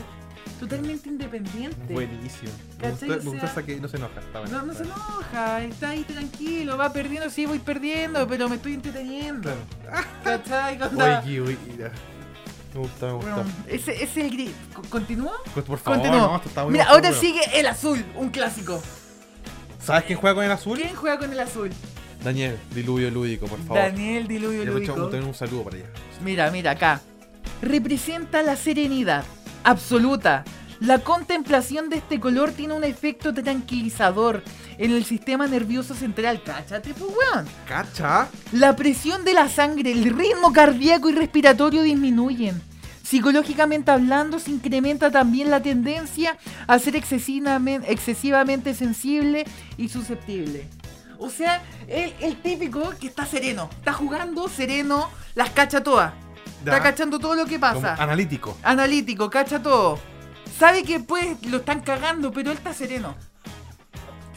Totalmente 0.61 1.09
independiente. 1.09 1.93
Buenísimo. 1.93 2.51
Me 2.81 2.91
gusta, 2.91 3.53
me 3.57 3.65
que 3.65 3.81
no 3.81 3.89
se 3.89 3.97
enoja. 3.97 4.21
Está 4.21 4.41
bueno. 4.41 4.59
No, 4.59 4.67
no 4.67 4.75
se 4.75 4.83
enoja, 4.85 5.63
está 5.65 5.89
ahí 5.91 6.05
tranquilo, 6.05 6.77
va 6.79 6.93
perdiendo, 6.93 7.29
sí 7.29 7.45
voy 7.47 7.59
perdiendo, 7.59 8.27
pero 8.27 8.49
me 8.49 8.57
estoy 8.57 8.75
entreteniendo. 8.75 9.51
Claro. 9.83 10.07
¿Cachai? 10.25 10.81
Onda, 10.83 11.23
Oye, 11.25 11.41
oye, 11.41 11.59
mira. 11.71 11.93
Me 12.73 12.81
gusta, 12.81 13.07
me 13.07 13.13
gusta. 13.15 13.35
bueno, 13.35 13.51
ese 13.69 13.93
ese 13.95 14.05
es 14.05 14.17
el 14.17 14.31
gris. 14.31 14.51
Co- 14.75 14.83
¿Continúa? 14.91 15.33
Pues 15.53 15.65
por 15.67 15.79
favor, 15.79 16.01
Continúa. 16.01 16.27
no, 16.29 16.37
esto 16.37 16.49
está 16.49 16.63
muy 16.65 16.73
Mira, 16.73 16.85
ahora 16.87 17.09
bueno. 17.11 17.21
sigue 17.21 17.41
el 17.55 17.67
azul, 17.67 18.05
un 18.17 18.31
clásico. 18.31 18.83
¿Sabes 19.81 20.05
quién 20.05 20.19
juega 20.19 20.35
con 20.35 20.45
el 20.45 20.51
azul? 20.51 20.79
¿Quién 20.79 20.95
juega 20.97 21.19
con 21.19 21.31
el 21.33 21.41
azul? 21.41 21.71
Daniel, 22.25 22.59
diluvio 22.75 23.11
lúdico, 23.11 23.47
por 23.47 23.59
favor. 23.59 23.77
Daniel 23.77 24.27
Diluvio 24.27 24.65
Lúdico. 24.65 24.95
también 24.95 25.25
un 25.25 25.35
saludo 25.35 25.65
para 25.65 25.77
allá. 25.77 25.87
Mira, 26.25 26.51
mira 26.51 26.71
acá. 26.71 27.03
Representa 27.61 28.43
la 28.43 28.57
serenidad 28.57 29.25
absoluta. 29.63 30.45
La 30.81 31.01
contemplación 31.01 31.91
de 31.91 31.97
este 31.97 32.19
color 32.19 32.53
tiene 32.53 32.75
un 32.75 32.83
efecto 32.83 33.33
tranquilizador 33.35 34.43
en 34.79 34.91
el 34.91 35.05
sistema 35.05 35.47
nervioso 35.47 35.95
central. 35.95 36.43
Cáchate, 36.43 36.95
pues, 36.95 37.11
weón. 37.11 37.47
¿Cacha? 37.69 38.29
La 38.53 38.75
presión 38.75 39.25
de 39.25 39.35
la 39.35 39.49
sangre, 39.49 39.93
el 39.93 40.05
ritmo 40.05 40.53
cardíaco 40.53 41.11
y 41.11 41.13
respiratorio 41.13 41.83
disminuyen. 41.83 42.61
Psicológicamente 43.03 43.91
hablando, 43.91 44.39
se 44.39 44.51
incrementa 44.51 45.11
también 45.11 45.51
la 45.51 45.61
tendencia 45.63 46.39
a 46.67 46.79
ser 46.79 46.97
excesivamente 46.97 48.75
sensible 48.75 49.45
y 49.77 49.91
susceptible. 49.91 50.67
O 51.25 51.31
sea, 51.31 51.63
el, 51.89 52.15
el 52.21 52.41
típico 52.43 52.91
que 53.01 53.07
está 53.07 53.25
sereno. 53.25 53.71
Está 53.79 53.93
jugando 53.95 54.47
sereno, 54.49 55.09
las 55.35 55.51
cacha 55.51 55.83
todas. 55.83 56.13
Está 56.59 56.83
cachando 56.83 57.19
todo 57.19 57.35
lo 57.35 57.45
que 57.47 57.59
Como 57.61 57.81
pasa. 57.81 57.95
analítico. 58.03 58.57
Analítico, 58.63 59.31
cacha 59.31 59.63
todo. 59.63 59.99
Sabe 60.59 60.83
que 60.83 61.01
pues 61.01 61.43
lo 61.47 61.59
están 61.59 61.81
cagando, 61.81 62.31
pero 62.33 62.51
él 62.51 62.57
está 62.59 62.73
sereno. 62.75 63.15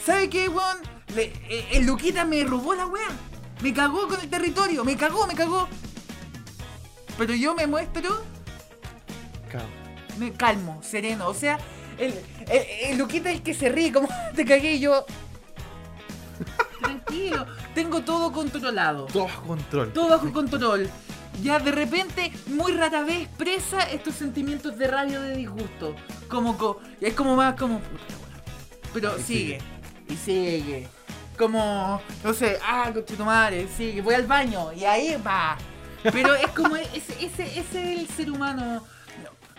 ¿Sabe 0.04 0.30
qué, 0.30 0.48
weón? 0.50 0.78
Le- 1.16 1.34
eh, 1.50 1.68
el 1.74 1.86
Luquita 1.86 2.24
me 2.26 2.44
robó 2.44 2.74
la 2.74 2.86
weá. 2.86 3.08
Me 3.62 3.74
cagó 3.74 4.08
con 4.08 4.20
el 4.22 4.30
territorio. 4.30 4.84
Me 4.86 4.96
cagó, 4.96 5.28
me 5.28 5.36
cagó. 5.36 5.68
Pero 7.18 7.34
yo 7.34 7.54
me 7.56 7.66
muestro, 7.68 8.24
Claro. 9.50 9.68
me 10.18 10.32
calmo, 10.34 10.82
sereno. 10.84 11.28
O 11.28 11.34
sea, 11.34 11.58
el, 11.98 12.14
el, 12.50 12.92
el 12.92 12.98
Luquita 12.98 13.30
es 13.30 13.38
el 13.38 13.42
que 13.44 13.54
se 13.54 13.70
ríe, 13.70 13.92
como 13.92 14.08
te 14.36 14.46
cagué 14.46 14.74
y 14.76 14.80
yo. 14.80 15.06
Tranquilo, 16.82 17.46
tengo 17.74 18.02
todo 18.02 18.32
controlado. 18.32 19.06
Todo 19.06 19.24
bajo 19.26 19.44
control. 19.48 19.94
todo 19.94 20.10
bajo 20.10 20.32
control. 20.32 20.90
Ya 21.42 21.60
de 21.60 21.72
repente, 21.72 22.32
muy 22.48 22.72
rara 22.74 23.04
vez 23.04 23.24
expresa 23.28 23.82
estos 23.92 24.16
sentimientos 24.16 24.78
de 24.78 24.88
rabia 24.88 25.20
o 25.20 25.22
de 25.22 25.36
disgusto. 25.38 25.96
Como, 26.28 26.58
co- 26.58 26.80
es 27.00 27.14
como 27.14 27.36
más 27.36 27.56
como. 27.56 27.80
Pero 28.94 29.18
sigue. 29.20 29.60
Y 30.10 30.16
sigue. 30.16 30.88
Como, 31.38 32.02
no 32.24 32.34
sé, 32.34 32.58
ah, 32.66 32.92
madre, 33.20 33.68
sigue, 33.68 34.02
voy 34.02 34.16
al 34.16 34.26
baño 34.26 34.74
y 34.74 34.86
ahí 34.86 35.16
va. 35.26 35.56
Pero 36.02 36.34
es 36.34 36.48
como 36.48 36.76
ese, 36.96 37.14
ese, 37.24 37.60
ese 37.60 37.94
es 37.94 38.00
el 38.00 38.08
ser 38.08 38.32
humano. 38.32 38.84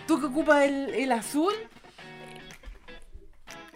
Tú 0.09 0.19
que 0.19 0.27
ocupas 0.27 0.65
el, 0.65 0.89
el 0.95 1.13
azul, 1.13 1.53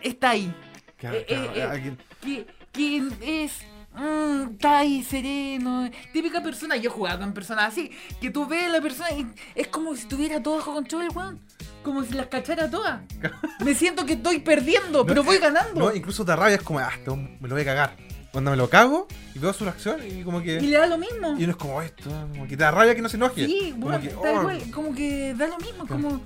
está 0.00 0.30
ahí. 0.30 0.52
Claro, 0.96 1.16
Eh, 1.18 1.24
claro, 1.26 1.44
eh, 1.44 1.52
eh. 1.56 1.62
alguien- 1.62 1.98
que, 2.20 2.46
que 2.72 2.96
es 3.20 3.52
mm, 3.94 4.52
está 4.52 4.78
ahí 4.78 5.02
sereno, 5.04 5.90
típica 6.12 6.42
persona, 6.42 6.76
yo 6.76 6.90
he 6.90 6.92
jugado 6.92 7.20
con 7.20 7.32
personas 7.32 7.72
así, 7.72 7.90
que 8.20 8.30
tú 8.30 8.46
ves 8.46 8.64
a 8.64 8.68
la 8.68 8.80
persona 8.80 9.10
y 9.12 9.26
es 9.54 9.68
como 9.68 9.94
si 9.94 10.06
tuviera 10.06 10.42
todo 10.42 10.56
bajo 10.56 10.74
control, 10.74 11.08
weón. 11.14 11.40
Como 11.82 12.04
si 12.04 12.14
las 12.14 12.26
cachara 12.26 12.70
todas. 12.70 13.00
Me 13.64 13.74
siento 13.74 14.06
que 14.06 14.12
estoy 14.12 14.38
perdiendo, 14.38 15.00
No, 15.00 15.06
pero 15.06 15.24
voy 15.24 15.36
eh, 15.36 15.40
ganando. 15.40 15.80
No, 15.80 15.94
incluso 15.94 16.24
da 16.24 16.36
rabia, 16.36 16.56
es 16.56 16.62
como, 16.62 16.78
ah, 16.78 16.90
esto 16.96 17.16
me 17.16 17.48
lo 17.48 17.54
voy 17.54 17.62
a 17.62 17.64
cagar. 17.64 17.96
Cuando 18.30 18.50
me 18.50 18.56
lo 18.56 18.70
cago 18.70 19.08
y 19.34 19.38
veo 19.38 19.52
su 19.52 19.64
reacción 19.64 20.00
y 20.06 20.22
como 20.22 20.40
que. 20.40 20.54
y 20.54 20.68
le 20.68 20.78
da 20.78 20.86
lo 20.86 20.96
mismo. 20.96 21.34
Y 21.38 21.44
uno 21.44 21.50
es 21.50 21.56
como 21.56 21.82
esto, 21.82 22.08
como 22.30 22.44
que 22.44 22.56
te 22.56 22.62
da 22.62 22.70
rabia 22.70 22.94
que 22.94 23.02
no 23.02 23.08
se 23.08 23.16
enoje. 23.16 23.44
Sí, 23.44 23.72
como 23.72 23.88
weón, 23.88 24.00
que, 24.00 24.08
tal 24.08 24.46
oh, 24.46 24.72
como 24.72 24.94
que 24.94 25.34
da 25.34 25.48
lo 25.48 25.58
mismo, 25.58 25.86
como, 25.86 26.22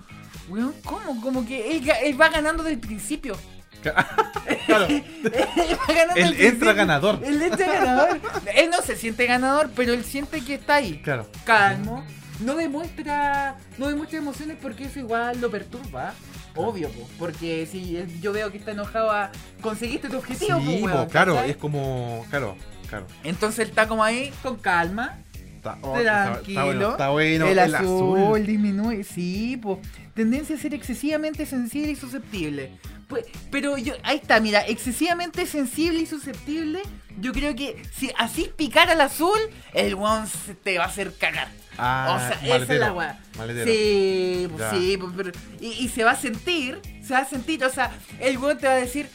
weón, 0.49 0.75
¿cómo? 0.85 1.21
Como 1.21 1.45
que 1.45 1.77
él, 1.77 1.91
él 2.05 2.21
va 2.21 2.29
ganando 2.29 2.63
del 2.63 2.79
principio. 2.79 3.35
Claro, 3.83 4.87
entra 4.91 6.15
principio. 6.15 6.75
ganador. 6.75 7.21
Él 7.25 7.43
entra 7.43 7.67
ganador. 7.73 8.21
Él 8.55 8.71
no 8.71 8.83
se 8.83 8.97
siente 8.97 9.27
ganador, 9.27 9.71
pero 9.75 9.93
él 9.93 10.05
siente 10.05 10.41
que 10.43 10.55
está 10.55 10.77
ahí. 10.77 11.01
claro. 11.03 11.27
calmo, 11.45 12.05
no 12.41 12.55
demuestra, 12.55 13.57
no 13.79 13.89
demuestra 13.89 14.19
emociones 14.19 14.57
porque 14.61 14.85
eso 14.85 14.99
igual 14.99 15.41
lo 15.41 15.51
perturba. 15.51 16.15
Obvio, 16.55 16.89
po, 16.89 17.07
porque 17.19 17.69
si 17.71 17.97
él- 17.99 18.21
yo 18.23 18.33
veo 18.33 18.51
que 18.51 18.57
está 18.59 18.71
enojado, 18.71 19.11
a, 19.11 19.31
conseguiste 19.61 20.09
tu 20.09 20.17
objetivo, 20.17 20.59
Sí, 20.61 20.79
po, 20.81 20.87
weón, 20.87 21.09
claro, 21.09 21.35
¿cachai? 21.35 21.51
es 21.51 21.57
como. 21.59 22.25
Claro, 22.31 22.57
claro. 22.89 23.07
Entonces 23.25 23.59
él 23.61 23.69
está 23.69 23.87
como 23.87 24.03
ahí, 24.03 24.33
con 24.43 24.57
calma, 24.57 25.19
Está, 25.57 25.79
oh, 25.83 26.01
tranquilo. 26.01 26.49
Está, 26.61 26.65
bueno, 26.65 26.91
está 26.93 27.09
bueno. 27.11 27.47
el, 27.49 27.59
El, 27.59 27.75
azul, 27.75 28.19
azul. 28.19 28.47
disminuye, 28.47 29.05
sí, 29.05 29.59
pues. 29.61 29.79
Tendencia 30.15 30.57
a 30.57 30.59
ser 30.59 30.73
excesivamente 30.73 31.45
sensible 31.45 31.91
y 31.93 31.97
susceptible. 31.97 32.71
Pues, 33.09 33.25
pero 33.51 33.79
yo, 33.79 33.95
ahí 34.03 34.17
está, 34.17 34.41
mira, 34.41 34.67
excesivamente 34.67 35.47
sensible 35.47 36.01
y 36.01 36.07
susceptible. 36.07 36.83
Yo 37.19 37.33
creo 37.33 37.55
que 37.55 37.83
si 37.97 38.11
así 38.19 38.51
picar 38.57 38.91
al 38.91 39.01
azul, 39.01 39.39
el 39.73 39.97
se 40.27 40.55
te 40.55 40.79
va 40.79 40.85
a 40.85 40.89
hacer 40.89 41.15
cagar. 41.17 41.49
Ah, 41.79 42.15
o 42.15 42.19
sea, 42.19 42.31
esa 42.31 42.43
es 42.45 42.49
maletero, 42.51 42.81
la 42.81 42.93
weá. 42.93 43.21
maletero. 43.39 43.71
Sí, 43.71 44.49
pues, 44.51 44.71
sí, 44.71 44.97
pues, 44.99 45.13
pero- 45.17 45.33
y, 45.61 45.67
y 45.85 45.89
se 45.89 46.05
va 46.05 46.13
a 46.13 46.17
sentir, 46.17 46.81
se 47.03 47.13
va 47.15 47.21
a 47.21 47.25
sentir, 47.25 47.65
o 47.65 47.71
sea, 47.71 47.91
el 48.19 48.39
weón 48.39 48.59
te 48.59 48.67
va 48.67 48.75
a 48.75 48.77
decir, 48.77 49.09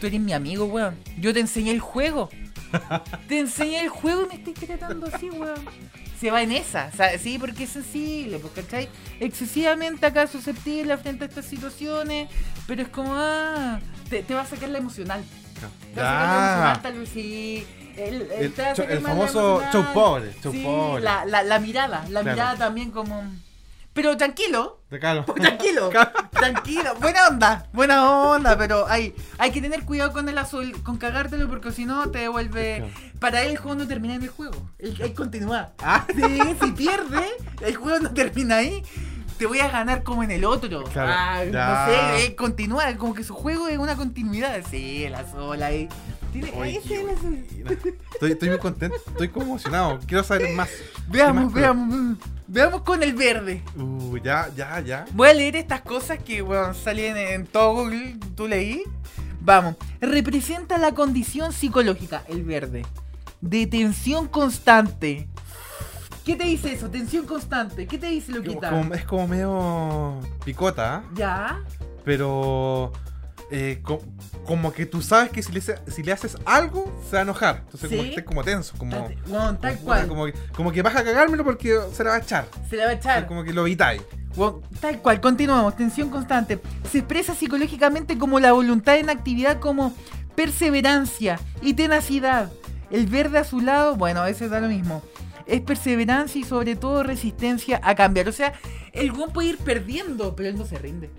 tú 0.00 0.06
eres 0.06 0.20
mi 0.20 0.32
amigo, 0.32 0.64
weón. 0.66 0.96
Yo 1.18 1.32
te 1.34 1.40
enseñé 1.40 1.72
el 1.72 1.80
juego. 1.80 2.30
te 3.28 3.38
enseñé 3.38 3.80
el 3.82 3.88
juego 3.88 4.24
y 4.24 4.28
me 4.28 4.34
estás 4.42 4.54
tratando 4.66 5.06
así, 5.12 5.28
weón. 5.30 5.64
Se 6.20 6.30
va 6.32 6.42
en 6.42 6.50
esa, 6.52 6.90
sea, 6.92 7.16
sí, 7.18 7.38
porque 7.38 7.64
es 7.64 7.70
sensible, 7.70 8.38
pues, 8.40 8.52
¿cachai? 8.52 8.88
Excesivamente 9.20 10.04
acá 10.06 10.26
susceptible 10.26 10.96
frente 10.98 11.24
a 11.24 11.28
estas 11.28 11.44
situaciones, 11.44 12.28
pero 12.66 12.82
es 12.82 12.88
como, 12.88 13.12
ah, 13.14 13.78
te, 14.10 14.22
te 14.24 14.34
va 14.34 14.40
a 14.42 14.46
sacar 14.46 14.68
la 14.70 14.78
emocional. 14.78 15.22
Te 15.94 16.00
va 16.00 16.08
a 16.08 16.12
sacar 16.12 16.28
la 16.28 16.44
emocional, 16.46 16.82
tal 16.82 16.98
vez 16.98 17.08
sí. 17.10 17.66
El, 17.96 18.14
el- 18.32 18.54
El 18.54 18.90
el 18.90 19.00
famoso 19.00 19.60
show 19.72 19.84
pobre, 19.92 20.32
show 20.42 20.52
Sí, 20.52 20.62
pobre. 20.62 21.02
La, 21.04 21.24
la, 21.24 21.42
la 21.42 21.58
mirada, 21.58 22.04
la 22.10 22.20
Claro. 22.22 22.30
mirada 22.36 22.56
también 22.56 22.90
como... 22.90 23.22
Pero 23.98 24.16
tranquilo, 24.16 24.78
tranquilo, 25.34 25.90
tranquilo, 26.30 26.94
buena 27.00 27.26
onda, 27.26 27.66
buena 27.72 28.08
onda, 28.30 28.56
pero 28.56 28.86
hay, 28.86 29.12
hay 29.38 29.50
que 29.50 29.60
tener 29.60 29.82
cuidado 29.82 30.12
con 30.12 30.28
el 30.28 30.38
azul, 30.38 30.72
con 30.84 30.98
cagártelo 30.98 31.48
porque 31.48 31.72
si 31.72 31.84
no 31.84 32.08
te 32.08 32.20
devuelve... 32.20 32.88
Para 33.18 33.42
él 33.42 33.50
el 33.50 33.56
juego 33.56 33.74
no 33.76 33.88
termina 33.88 34.14
en 34.14 34.22
el 34.22 34.28
juego, 34.28 34.54
él, 34.78 34.96
él 35.00 35.14
continúa. 35.14 35.72
Ah. 35.80 36.06
Sí, 36.14 36.38
si 36.62 36.70
pierde, 36.70 37.26
el 37.60 37.74
juego 37.74 37.98
no 37.98 38.10
termina 38.14 38.58
ahí. 38.58 38.84
Te 39.36 39.46
voy 39.46 39.58
a 39.58 39.68
ganar 39.68 40.04
como 40.04 40.22
en 40.22 40.30
el 40.30 40.44
otro. 40.44 40.84
Claro, 40.84 41.12
Ah, 41.12 41.44
no 41.44 41.92
sé, 41.92 42.26
él 42.26 42.36
continúa, 42.36 42.94
como 42.98 43.14
que 43.14 43.24
su 43.24 43.34
juego 43.34 43.66
es 43.66 43.78
una 43.78 43.96
continuidad. 43.96 44.60
Sí, 44.70 45.04
el 45.06 45.16
azul 45.16 45.60
ahí. 45.60 45.88
Tiene, 46.32 46.52
Oye, 46.56 46.78
azul. 46.78 47.44
Estoy, 48.12 48.32
estoy 48.32 48.48
muy 48.50 48.58
contento, 48.58 48.96
estoy 49.06 49.28
como 49.28 49.46
emocionado. 49.46 49.98
Quiero 50.06 50.22
saber 50.24 50.54
más. 50.54 50.68
Veamos, 51.08 51.44
¿Qué 51.44 51.44
más, 51.46 51.54
veamos, 51.54 52.18
veamos 52.46 52.82
con 52.82 53.02
el 53.02 53.14
verde. 53.14 53.62
Uh, 53.76 54.18
ya, 54.18 54.50
ya, 54.54 54.80
ya. 54.80 55.04
Voy 55.12 55.28
a 55.28 55.34
leer 55.34 55.56
estas 55.56 55.80
cosas 55.82 56.18
que 56.22 56.42
bueno, 56.42 56.74
salen 56.74 57.16
en 57.16 57.46
todo 57.46 57.74
Google, 57.74 58.16
tú 58.34 58.46
leí. 58.46 58.82
Vamos, 59.40 59.76
representa 60.00 60.76
la 60.78 60.92
condición 60.92 61.52
psicológica, 61.52 62.22
el 62.28 62.42
verde, 62.44 62.84
de 63.40 63.66
tensión 63.66 64.28
constante. 64.28 65.28
¿Qué 66.24 66.36
te 66.36 66.44
dice 66.44 66.74
eso? 66.74 66.90
Tensión 66.90 67.24
constante. 67.24 67.86
¿Qué 67.86 67.96
te 67.96 68.08
dice 68.08 68.32
como- 68.42 68.92
es 68.94 69.04
como 69.06 69.26
medio 69.28 70.20
picota, 70.44 70.96
¿ah? 70.96 71.04
Ya. 71.14 71.60
pero 72.04 72.92
eh, 73.50 73.80
co- 73.82 74.02
como 74.44 74.72
que 74.72 74.86
tú 74.86 75.00
sabes 75.02 75.30
que 75.30 75.42
si 75.42 75.52
le, 75.52 75.60
si 75.60 76.02
le 76.02 76.12
haces 76.12 76.36
algo, 76.44 76.92
se 77.08 77.12
va 77.16 77.20
a 77.20 77.22
enojar. 77.22 77.62
Entonces, 77.64 77.88
como 77.90 78.02
que 78.02 78.08
estés 78.10 78.24
como 78.24 78.44
tenso, 78.44 78.74
como. 78.78 79.08
Bueno, 79.26 79.56
tal 79.58 79.74
como- 79.74 79.84
cual. 79.86 80.08
Como 80.08 80.26
que, 80.26 80.34
como 80.54 80.72
que 80.72 80.82
vas 80.82 80.96
a 80.96 81.04
cagármelo 81.04 81.44
porque 81.44 81.78
se 81.92 82.04
la 82.04 82.10
va 82.10 82.16
a 82.16 82.20
echar. 82.20 82.46
Se 82.68 82.76
la 82.76 82.84
va 82.84 82.90
a 82.90 82.94
echar. 82.94 83.26
Como 83.26 83.44
que 83.44 83.52
lo 83.52 83.62
evitáis. 83.66 84.02
Bueno, 84.36 84.60
tal 84.80 85.00
cual, 85.00 85.20
continuamos. 85.20 85.76
Tensión 85.76 86.10
constante. 86.10 86.60
Se 86.90 86.98
expresa 86.98 87.34
psicológicamente 87.34 88.16
como 88.18 88.38
la 88.40 88.52
voluntad 88.52 88.96
en 88.98 89.10
actividad 89.10 89.58
como 89.60 89.94
perseverancia 90.36 91.38
y 91.60 91.74
tenacidad. 91.74 92.50
El 92.90 93.06
verde 93.06 93.38
a 93.38 93.44
su 93.44 93.60
lado, 93.60 93.96
bueno, 93.96 94.24
ese 94.26 94.48
da 94.48 94.60
lo 94.60 94.68
mismo. 94.68 95.02
Es 95.46 95.60
perseverancia 95.60 96.40
y 96.40 96.44
sobre 96.44 96.76
todo 96.76 97.02
resistencia 97.02 97.80
a 97.82 97.94
cambiar. 97.94 98.28
O 98.28 98.32
sea, 98.32 98.52
el 98.92 99.12
weón 99.12 99.32
puede 99.32 99.48
ir 99.48 99.58
perdiendo, 99.58 100.34
pero 100.36 100.48
él 100.48 100.56
no 100.56 100.64
se 100.64 100.78
rinde. 100.78 101.10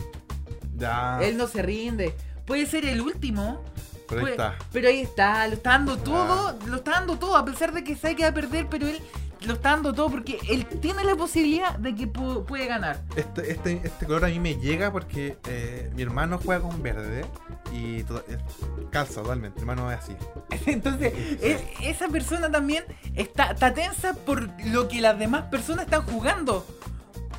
Ya. 0.80 1.20
Él 1.22 1.38
no 1.38 1.48
se 1.48 1.62
rinde. 1.62 2.16
Puede 2.46 2.66
ser 2.66 2.86
el 2.86 3.02
último. 3.02 3.62
Pero 4.08 4.26
ahí 4.26 4.32
está. 4.32 4.56
Pero 4.74 4.88
ahí 4.88 5.00
está, 5.02 5.48
lo 5.48 5.54
está 5.54 5.70
dando 5.72 5.98
todo, 5.98 6.58
lo 6.66 6.78
está 6.78 6.92
dando 6.92 7.20
todo, 7.20 7.38
a 7.38 7.46
pesar 7.46 7.72
de 7.74 7.84
que 7.84 7.96
sabe 7.96 8.16
que 8.16 8.24
va 8.24 8.30
a 8.30 8.34
perder, 8.34 8.66
pero 8.68 8.88
él 8.88 9.00
lo 9.42 9.54
está 9.54 9.70
dando 9.70 9.94
todo 9.94 10.10
porque 10.10 10.40
él 10.50 10.66
tiene 10.82 11.04
la 11.04 11.16
posibilidad 11.16 11.76
de 11.78 11.94
que 11.94 12.12
pu- 12.12 12.44
puede 12.44 12.66
ganar. 12.66 13.00
Este, 13.16 13.52
este, 13.52 13.82
este 13.84 14.06
color 14.08 14.26
a 14.26 14.30
mí 14.30 14.40
me 14.40 14.56
llega 14.56 14.92
porque 14.92 15.38
eh, 15.48 15.92
mi 15.96 16.02
hermano 16.02 16.40
juega 16.44 16.62
con 16.64 16.82
verde 16.82 17.24
y 17.72 18.02
to- 18.04 18.24
eh, 18.28 18.38
calza 18.90 19.22
totalmente. 19.22 19.58
Mi 19.64 19.70
hermano 19.70 19.92
es 19.92 20.00
así. 20.00 20.16
Entonces, 20.66 21.14
es- 21.42 21.62
esa 21.84 22.08
persona 22.08 22.50
también 22.52 22.84
está, 23.14 23.52
está 23.52 23.76
tensa 23.76 24.16
por 24.16 24.50
lo 24.66 24.88
que 24.88 25.02
las 25.02 25.20
demás 25.20 25.44
personas 25.52 25.86
están 25.86 26.02
jugando. 26.02 26.66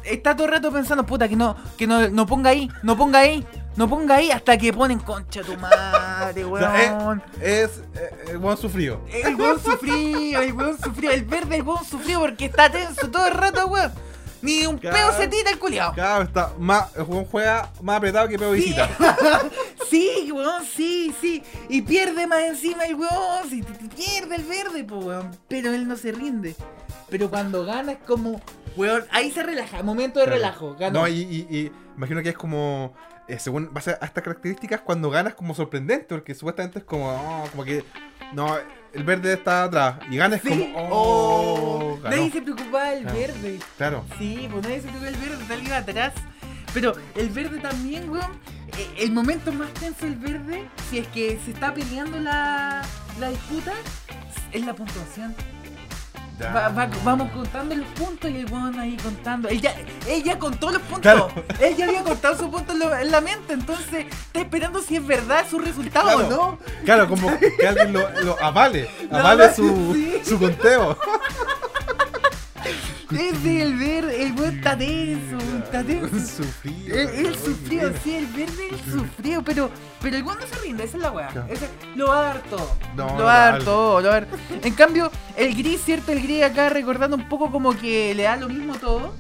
Está 0.05 0.35
todo 0.35 0.47
el 0.47 0.53
rato 0.53 0.73
pensando, 0.73 1.05
puta, 1.07 1.29
que 1.29 1.37
no, 1.37 1.57
que 1.77 1.87
no, 1.87 2.09
no 2.09 2.27
ponga 2.27 2.51
ahí, 2.51 2.71
no 2.83 2.97
ponga 2.97 3.21
ahí, 3.21 3.47
no 3.77 3.89
ponga 3.89 4.17
ahí, 4.17 4.31
hasta 4.31 4.57
que 4.59 4.73
ponen 4.73 4.99
concha 4.99 5.43
tu 5.43 5.57
madre, 5.57 6.45
O 6.51 6.59
sea, 6.59 6.99
weón. 6.99 7.23
es 7.41 7.83
eh, 7.95 8.11
el 8.29 8.39
buen 8.39 8.57
sufrido. 8.57 9.01
El 9.13 9.35
weón 9.37 9.61
sufrido, 9.63 10.41
el 10.43 10.53
weón 10.53 10.79
sufrido, 10.81 11.13
el 11.13 11.25
verde, 11.25 11.57
el 11.57 11.63
weón 11.63 11.85
sufrido 11.85 12.21
porque 12.21 12.47
está 12.47 12.71
tenso 12.71 13.09
todo 13.11 13.27
el 13.27 13.35
rato, 13.35 13.67
weón. 13.67 13.93
Ni 14.43 14.65
un 14.67 14.79
Claro. 14.79 14.97
peo 14.97 15.13
se 15.19 15.29
tira 15.29 15.51
el 15.51 15.59
culiao. 15.59 15.93
Cada 15.95 16.21
vez 16.21 16.29
está 16.29 16.51
más, 16.59 16.97
el 16.97 17.03
juego 17.05 17.27
juega 17.31 17.69
más 17.83 17.99
apretado 17.99 18.27
que 18.27 18.39
Sí. 18.39 18.45
visita. 18.55 18.89
sí, 19.91 20.31
weón, 20.33 20.65
sí, 20.65 21.15
sí. 21.21 21.43
Y 21.69 21.83
pierde 21.83 22.27
más 22.27 22.41
encima 22.41 22.85
el 22.85 22.95
weón. 22.95 23.51
T- 23.51 23.63
pierde 23.95 24.37
el 24.37 24.45
verde, 24.45 24.85
pues, 24.85 25.05
weón. 25.05 25.31
Pero 25.47 25.73
él 25.75 25.87
no 25.87 25.95
se 25.97 26.13
rinde. 26.13 26.57
Pero 27.11 27.29
cuando 27.29 27.67
gana 27.67 27.93
es 27.93 27.99
como, 28.07 28.41
weón, 28.77 29.05
ahí 29.11 29.31
se 29.31 29.43
relaja. 29.43 29.83
Momento 29.83 30.19
de 30.21 30.27
Claro. 30.27 30.37
relajo. 30.39 30.77
Ganó. 30.79 31.01
No, 31.01 31.09
y, 31.09 31.21
y- 31.21 31.47
y 31.57 31.73
imagino 31.97 32.23
que 32.23 32.31
es 32.31 32.37
como, 32.37 32.95
eh, 33.29 33.39
según 33.39 33.73
base 33.73 33.93
a 34.01 34.05
estas 34.07 34.23
características, 34.25 34.81
cuando 34.81 35.11
ganas 35.11 35.35
como 35.35 35.55
sorprendente, 35.55 36.07
porque 36.09 36.35
supuestamente 36.35 36.79
es 36.81 36.85
como, 36.85 37.11
oh, 37.11 37.49
como 37.51 37.65
que, 37.65 37.85
no, 38.33 38.57
el 38.93 39.05
verde 39.05 39.33
está 39.35 39.65
atrás 39.65 39.97
y 40.11 40.17
gana 40.17 40.37
es 40.37 40.43
Sí. 40.43 40.49
como. 40.49 40.89
Oh, 40.91 41.99
ganó. 42.03 42.17
Nadie 42.17 42.31
se 42.31 42.43
preocupaba 42.43 42.91
del 42.91 43.03
Claro. 43.03 43.19
verde. 43.19 43.59
Claro. 43.77 44.05
Sí, 44.19 44.49
pues 44.51 44.63
nadie 44.65 44.77
se 44.81 44.89
preocupaba 44.89 45.11
del 45.11 45.21
verde, 45.21 45.45
tal 45.49 45.63
iba 45.67 45.77
atrás. 45.77 46.13
Pero 46.73 46.93
el 47.17 47.29
verde 47.31 47.59
también, 47.59 48.09
weón. 48.11 48.31
eh, 48.79 48.87
El 48.99 49.11
momento 49.11 49.53
más 49.53 49.69
tenso 49.75 50.07
del 50.07 50.15
verde, 50.15 50.69
si 50.89 50.99
es 50.99 51.09
que 51.09 51.39
se 51.45 51.51
está 51.51 51.75
peleando 51.75 52.21
la, 52.21 52.83
la 53.19 53.29
disputa, 53.31 53.73
es 54.53 54.65
la 54.65 54.75
puntuación. 54.75 55.35
Va- 56.47 56.69
va- 56.71 56.89
vamos 57.05 57.31
contando 57.33 57.75
los 57.75 57.87
puntos 57.89 58.31
y 58.31 58.37
el 58.39 58.51
weón 58.53 58.79
ahí 58.79 58.97
contando. 58.97 59.49
Él 59.49 59.61
ya 59.61 60.39
contó 60.39 60.71
los 60.71 60.81
puntos. 60.83 61.01
Claro. 61.01 61.29
Ya 61.77 61.85
había 61.87 62.03
contado 62.03 62.37
sus 62.37 62.49
puntos 62.49 62.77
en, 62.81 63.11
la 63.11 63.21
mente. 63.21 63.53
Entonces 63.53 64.07
está 64.07 64.41
esperando 64.41 64.81
si 64.81 64.97
es 64.97 65.07
verdad 65.07 65.45
su 65.49 65.59
resultado 65.59 66.05
Claro. 66.19 66.27
o 66.27 66.31
no. 66.31 66.59
Claro, 66.85 67.09
como 67.09 67.31
que 67.39 67.67
alguien 67.69 67.93
lo, 67.93 68.09
lo 68.23 68.43
avale, 68.43 68.89
avale 69.11 69.45
avale, 69.45 69.55
su, 69.55 69.93
sí. 69.95 70.21
su 70.25 70.39
conteo. 70.39 70.97
Ese 73.13 73.63
el 73.63 73.77
verde, 73.77 74.23
el 74.25 74.33
weón 74.35 74.57
está 74.59 74.77
tenso, 74.77 75.37
está 75.65 75.83
tenso. 75.83 76.19
Sufrido. 76.45 77.09
Sufrió, 77.35 77.89
mira. 77.89 78.01
sí, 78.05 78.15
el 78.15 78.27
verde 78.27 78.69
él 78.71 78.81
sufrió, 78.93 79.43
pero, 79.43 79.71
pero 80.01 80.17
el 80.17 80.23
weón 80.23 80.39
no 80.41 80.47
se 80.47 80.55
rinde, 80.57 80.85
esa 80.85 80.97
es 80.97 81.03
la 81.03 81.11
weá. 81.11 81.29
Lo 81.97 82.09
va 82.09 82.19
a 82.19 82.23
dar 82.23 82.43
todo. 82.43 82.77
No, 82.97 83.19
lo 83.19 83.25
va 83.25 83.35
a 83.35 83.39
dar 83.45 83.53
vale. 83.55 83.65
todo, 83.65 84.01
lo 84.01 84.09
va 84.09 84.17
a 84.17 84.21
dar. 84.21 84.29
En 84.63 84.75
cambio, 84.75 85.11
el 85.37 85.55
gris, 85.57 85.81
cierto, 85.85 86.13
el 86.13 86.23
gris 86.23 86.43
acá 86.45 86.69
recordando 86.69 87.17
un 87.17 87.29
poco 87.29 87.51
como 87.51 87.77
que 87.77 88.15
le 88.15 88.23
da 88.25 88.37
lo 88.37 88.49
mismo 88.49 88.75
todo. 88.77 89.15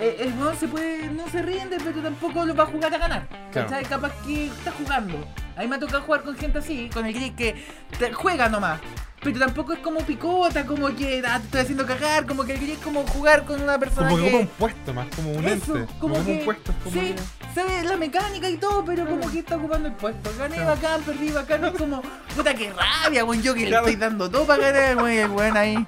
Eh, 0.00 0.16
el 0.20 0.32
weón 0.38 0.56
se 0.56 0.68
puede, 0.68 1.08
no 1.08 1.28
se 1.28 1.42
rinde, 1.42 1.78
pero 1.82 2.00
tampoco 2.00 2.44
lo 2.44 2.54
va 2.54 2.64
a 2.64 2.66
jugar 2.66 2.94
a 2.94 2.98
ganar. 2.98 3.28
Claro. 3.52 3.68
Capaz 3.88 4.12
que 4.24 4.46
está 4.46 4.70
jugando. 4.70 5.26
A 5.56 5.62
mí 5.62 5.66
me 5.66 5.74
ha 5.74 5.80
tocado 5.80 6.02
jugar 6.02 6.22
con 6.22 6.36
gente 6.36 6.58
así, 6.58 6.88
con 6.94 7.04
el 7.04 7.12
gris 7.12 7.32
que 7.32 7.64
te- 7.98 8.12
juega 8.12 8.48
nomás. 8.48 8.78
Pero 9.20 9.38
tampoco 9.40 9.72
es 9.72 9.80
como 9.80 10.00
picota, 10.00 10.64
como 10.64 10.94
que 10.94 11.22
ah, 11.26 11.38
te 11.40 11.44
estoy 11.46 11.60
haciendo 11.62 11.84
cagar, 11.86 12.24
como 12.24 12.44
que 12.44 12.54
es 12.54 12.78
como 12.78 13.04
jugar 13.08 13.44
con 13.44 13.60
una 13.60 13.76
persona 13.78 14.08
Como 14.10 14.22
que 14.22 14.28
ocupa 14.28 14.42
un 14.42 14.46
puesto 14.48 14.94
más, 14.94 15.06
como 15.16 15.32
un 15.32 15.44
Eso, 15.44 15.76
ente. 15.76 15.92
como 15.98 16.14
Como, 16.14 16.24
que, 16.26 16.32
un 16.38 16.44
puesto. 16.44 16.70
es 16.72 16.76
como 16.84 17.00
sí, 17.02 17.14
sabe 17.54 17.82
la 17.82 17.96
mecánica 17.96 18.48
y 18.48 18.56
todo, 18.58 18.84
pero 18.84 19.06
como 19.06 19.28
que 19.30 19.40
está 19.40 19.56
ocupando 19.56 19.88
el 19.88 19.94
puesto. 19.94 20.30
Gané 20.38 20.54
Claro. 20.56 20.70
bacán, 20.76 21.02
perdí 21.02 21.30
bacán, 21.32 21.64
es 21.64 21.72
como, 21.72 22.02
puta 22.36 22.54
que 22.54 22.72
rabia, 22.72 23.24
weón, 23.24 23.42
yo 23.42 23.54
que 23.54 23.66
Claro. 23.66 23.86
le 23.86 23.92
estoy 23.92 24.08
dando 24.08 24.30
todo 24.30 24.44
para 24.46 24.70
ganar, 24.70 25.08
el 25.10 25.30
weón 25.30 25.56
ahí. 25.56 25.86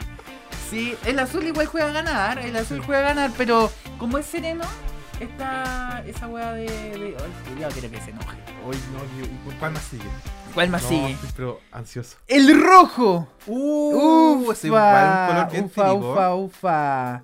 Sí, 0.68 0.96
el 1.04 1.18
azul 1.20 1.44
igual 1.44 1.66
juega 1.66 1.88
a 1.88 1.92
ganar, 1.92 2.38
el 2.40 2.56
azul 2.56 2.80
juega 2.84 3.00
a 3.00 3.14
ganar, 3.14 3.30
pero 3.38 3.70
como 3.98 4.18
es 4.18 4.26
sereno, 4.26 4.64
está 5.20 6.02
esa 6.06 6.26
weá 6.28 6.52
de... 6.52 6.64
de... 6.66 7.16
Ay, 7.18 7.52
cuidado, 7.54 7.72
quiero 7.72 7.90
que 7.90 8.00
se 8.00 8.10
enoje. 8.10 8.36
Hoy 8.66 8.76
no, 8.92 9.24
y- 9.24 9.24
y- 9.26 9.58
¿cuál 9.58 9.72
más 9.72 9.82
sigue? 9.84 10.02
¿Cuál 10.54 10.68
más 10.70 10.82
no, 10.82 10.88
sigue? 10.88 11.10
estoy 11.12 11.30
pero 11.36 11.60
ansioso. 11.72 12.16
El 12.26 12.60
rojo. 12.60 13.28
Uh, 13.46 14.50
ese 14.52 14.66
igual 14.66 15.06
un 15.06 15.26
color 15.34 15.50
bien 15.52 15.64
ufa, 15.66 15.90
típico. 15.90 16.12
ufa, 16.12 16.34
ufa. 16.34 17.22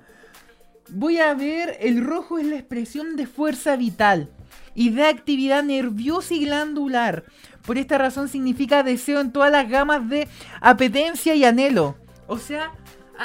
Voy 0.89 1.19
a 1.19 1.35
ver, 1.35 1.77
el 1.81 2.05
rojo 2.05 2.39
es 2.39 2.47
la 2.47 2.57
expresión 2.57 3.17
de 3.17 3.27
fuerza 3.27 3.75
vital 3.77 4.31
y 4.75 4.91
de 4.91 5.07
actividad 5.07 5.63
nerviosa 5.65 6.35
y 6.35 6.45
glandular. 6.45 7.25
Por 7.67 7.79
esta 7.79 7.99
razón 7.99 8.29
significa 8.29 8.85
deseo 8.85 9.21
en 9.21 9.33
todas 9.33 9.51
las 9.51 9.69
gamas 9.69 10.09
de 10.09 10.29
apetencia 10.61 11.35
y 11.35 11.45
anhelo. 11.45 11.97
O 12.29 12.39
sea, 12.39 12.71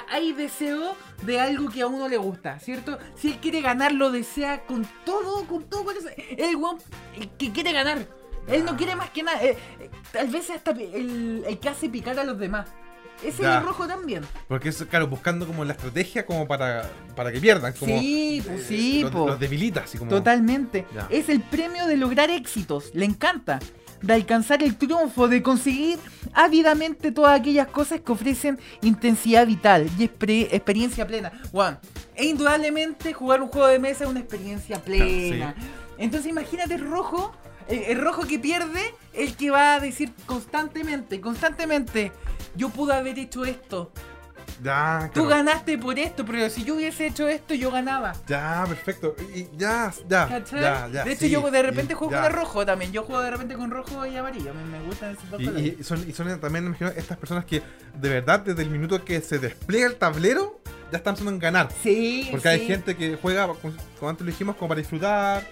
hay 0.10 0.34
deseo 0.34 0.96
de 1.24 1.40
algo 1.40 1.70
que 1.70 1.82
a 1.84 1.88
uno 1.88 2.08
le 2.08 2.18
gusta, 2.18 2.58
¿cierto? 2.60 2.98
Si 3.16 3.28
él 3.28 3.38
quiere 3.40 3.62
ganar, 3.62 3.92
lo 3.92 4.10
desea 4.10 4.62
con 4.66 4.88
todo, 5.06 5.46
con 5.46 5.64
todo, 5.66 5.84
con 5.86 5.96
ese- 5.96 6.16
el 6.40 6.58
el 7.20 7.30
que 7.38 7.52
quiere 7.52 7.72
ganar. 7.74 8.08
Él 8.48 8.66
no 8.66 8.76
quiere 8.76 8.96
más 8.96 9.10
que 9.12 9.24
nada. 9.24 9.42
eh, 9.44 9.58
eh, 9.80 9.90
tal 10.12 10.28
vez 10.30 10.50
hasta 10.50 10.72
el, 10.72 11.44
el 11.48 11.60
que 11.60 11.70
hace 11.70 11.90
picar 11.90 12.18
a 12.20 12.24
los 12.24 12.38
demás. 12.38 12.68
Ese 13.24 13.44
es 13.44 13.50
el 13.50 13.64
rojo 13.64 13.88
también. 13.88 14.24
Porque 14.48 14.70
es, 14.70 14.84
claro, 14.90 15.08
buscando 15.08 15.46
como 15.46 15.64
la 15.64 15.74
estrategia 15.74 16.26
como 16.26 16.48
para, 16.48 16.90
para 17.16 17.32
que 17.32 17.40
pierdan. 17.40 17.74
Como, 17.74 18.00
sí, 18.00 18.42
pues 18.44 18.62
eh, 18.62 18.66
sí, 18.68 19.02
los, 19.04 19.14
los 19.14 19.40
debilita, 19.40 19.82
así 19.82 20.00
como. 20.00 20.10
Totalmente. 20.10 20.88
Ya. 20.96 21.08
Es 21.10 21.30
el 21.30 21.42
premio 21.42 21.86
de 21.86 21.98
lograr 21.98 22.32
éxitos. 22.32 22.90
Le 22.96 23.06
encanta. 23.06 23.60
De 24.02 24.14
alcanzar 24.14 24.64
el 24.64 24.76
triunfo, 24.76 25.28
de 25.28 25.44
conseguir 25.44 26.00
ávidamente 26.34 27.12
todas 27.12 27.40
aquellas 27.40 27.68
cosas 27.68 28.02
que 28.02 28.12
ofrecen 28.12 28.58
intensidad 28.82 29.46
vital 29.46 29.88
y 30.00 30.06
experiencia 30.06 31.06
plena. 31.06 31.32
Juan, 31.52 31.80
e 32.16 32.26
indudablemente 32.26 33.14
jugar 33.14 33.44
un 33.44 33.50
juego 33.50 33.68
de 33.68 33.78
mesa 33.78 34.06
es 34.06 34.10
una 34.10 34.22
experiencia 34.22 34.80
plena. 34.82 35.54
Entonces 36.00 36.32
imagínate 36.32 36.78
rojo, 36.78 37.32
el, 37.68 37.80
el 37.84 38.02
rojo 38.02 38.24
que 38.28 38.40
pierde, 38.40 38.94
el 39.14 39.36
que 39.36 39.50
va 39.52 39.76
a 39.76 39.80
decir 39.80 40.12
constantemente, 40.26 41.20
constantemente, 41.22 42.12
yo 42.56 42.70
pude 42.70 42.94
haber 42.94 43.18
hecho 43.20 43.46
esto. 43.46 43.92
Ya, 44.64 45.10
Tú 45.12 45.26
claro. 45.26 45.44
ganaste 45.44 45.76
por 45.80 45.98
esto, 45.98 46.24
pero 46.24 46.48
si 46.50 46.64
yo 46.64 46.76
hubiese 46.76 47.08
hecho 47.08 47.28
esto, 47.28 47.56
yo 47.56 47.72
ganaba. 47.72 48.14
Ya, 48.28 48.64
perfecto. 48.68 49.16
Y 49.34 49.48
ya, 49.58 49.92
ya. 50.08 50.28
¿Cachai? 50.28 50.62
ya, 50.62 50.88
ya, 50.92 51.04
de 51.04 51.12
hecho, 51.14 51.22
sí, 51.22 51.30
yo 51.32 51.50
de 51.50 51.64
repente 51.64 51.94
y 51.94 51.96
juego 51.96 52.12
ya. 52.12 52.22
con 52.22 52.32
el 52.32 52.34
rojo 52.38 52.66
también. 52.66 52.92
Yo 52.92 53.02
juego 53.04 53.24
de 53.24 53.32
repente 53.32 53.56
con 53.56 53.72
rojo 53.72 54.06
y 54.06 54.16
amarillo. 54.16 54.54
Me, 54.54 54.64
me 54.78 54.86
gustan 54.86 55.12
esos 55.14 55.30
dos 55.32 55.42
Y, 55.42 55.46
colores. 55.46 55.74
y 55.80 55.84
son, 55.84 56.08
y 56.08 56.14
son 56.14 56.40
también, 56.40 56.66
me 56.66 56.70
imagino, 56.70 56.92
estas 56.92 57.18
personas 57.18 57.46
que 57.46 57.64
de 58.00 58.10
verdad 58.10 58.42
desde 58.42 58.62
el 58.62 58.70
minuto 58.70 59.04
que 59.04 59.20
se 59.22 59.40
despliega 59.40 59.88
el 59.88 59.96
tablero 59.96 60.60
ya 60.92 60.98
están 60.98 61.16
pensando 61.16 61.32
en 61.32 61.40
ganar. 61.40 61.70
Sí, 61.82 62.28
Porque 62.30 62.50
hay 62.50 62.68
gente 62.68 62.96
que 62.96 63.18
juega, 63.20 63.48
como 63.48 64.10
antes 64.10 64.24
lo 64.26 64.32
dijimos, 64.32 64.58
como 64.58 64.70
para 64.70 64.80
disfrutar, 64.80 65.44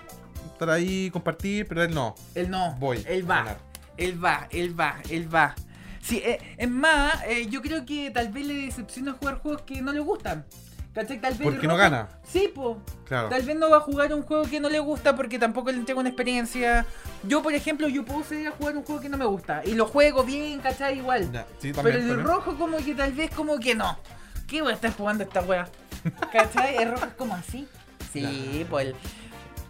estar 0.60 0.70
ahí, 0.70 1.10
compartir, 1.10 1.66
pero 1.68 1.84
él 1.84 1.94
no. 1.94 2.16
Él 2.36 2.50
no. 2.50 2.76
Voy. 2.80 3.02
Él 3.08 3.30
va. 3.30 3.58
Él 3.96 4.24
va, 4.24 4.48
él 4.52 4.80
va, 4.80 4.98
él 5.10 5.34
va. 5.34 5.56
Sí, 6.02 6.22
eh, 6.24 6.40
es 6.58 6.70
más, 6.70 7.22
eh, 7.28 7.48
yo 7.50 7.62
creo 7.62 7.86
que 7.86 8.12
tal 8.12 8.30
vez 8.30 8.46
le 8.46 8.54
decepciona 8.54 9.14
jugar 9.14 9.40
juegos 9.40 9.62
que 9.64 9.82
no 9.82 9.92
le 9.92 10.00
gustan. 10.00 10.46
¿Cachai? 10.94 11.22
Tal 11.22 11.36
vez 11.36 11.48
Porque 11.48 11.68
no 11.68 11.78
gana. 11.78 12.10
Sí, 12.24 12.52
po. 12.54 12.82
Claro. 13.06 13.30
Tal 13.30 13.44
vez 13.44 13.56
no 13.56 13.70
va 13.70 13.78
a 13.78 13.82
jugar 13.82 14.14
un 14.14 14.24
juego 14.24 14.44
que 14.44 14.60
no 14.60 14.70
le 14.70 14.80
gusta 14.80 15.16
porque 15.16 15.38
tampoco 15.38 15.72
le 15.72 15.78
entrega 15.78 16.00
una 16.00 16.10
experiencia. 16.10 16.86
Yo, 17.24 17.44
por 17.44 17.54
ejemplo, 17.54 17.88
yo 17.88 18.04
puedo 18.04 18.24
salir 18.24 18.48
a 18.48 18.52
jugar 18.52 18.76
un 18.76 18.84
juego 18.84 19.00
que 19.00 19.10
no 19.10 19.18
me 19.18 19.26
gusta. 19.26 19.62
Y 19.66 19.76
lo 19.76 19.86
juego 19.86 20.24
bien, 20.24 20.60
¿cachai? 20.60 20.98
Igual. 20.98 21.32
Ya, 21.32 21.46
sí, 21.60 21.72
Pero 21.72 21.76
también, 21.76 21.96
el 21.98 22.08
también. 22.08 22.28
rojo 22.28 22.58
como 22.58 22.78
que 22.78 22.96
tal 22.96 23.14
vez 23.14 23.30
como 23.32 23.60
que 23.60 23.76
no. 23.76 23.98
¿Qué 24.48 24.62
voy 24.62 24.72
a 24.72 24.76
estar 24.76 24.92
jugando 24.92 25.24
esta 25.24 25.42
wea? 25.42 25.70
¿Cachai? 26.34 26.78
El 26.78 26.92
rojo 26.92 27.06
es 27.06 27.14
como 27.14 27.36
así. 27.36 27.68
Sí, 28.12 28.66
pues. 28.70 28.96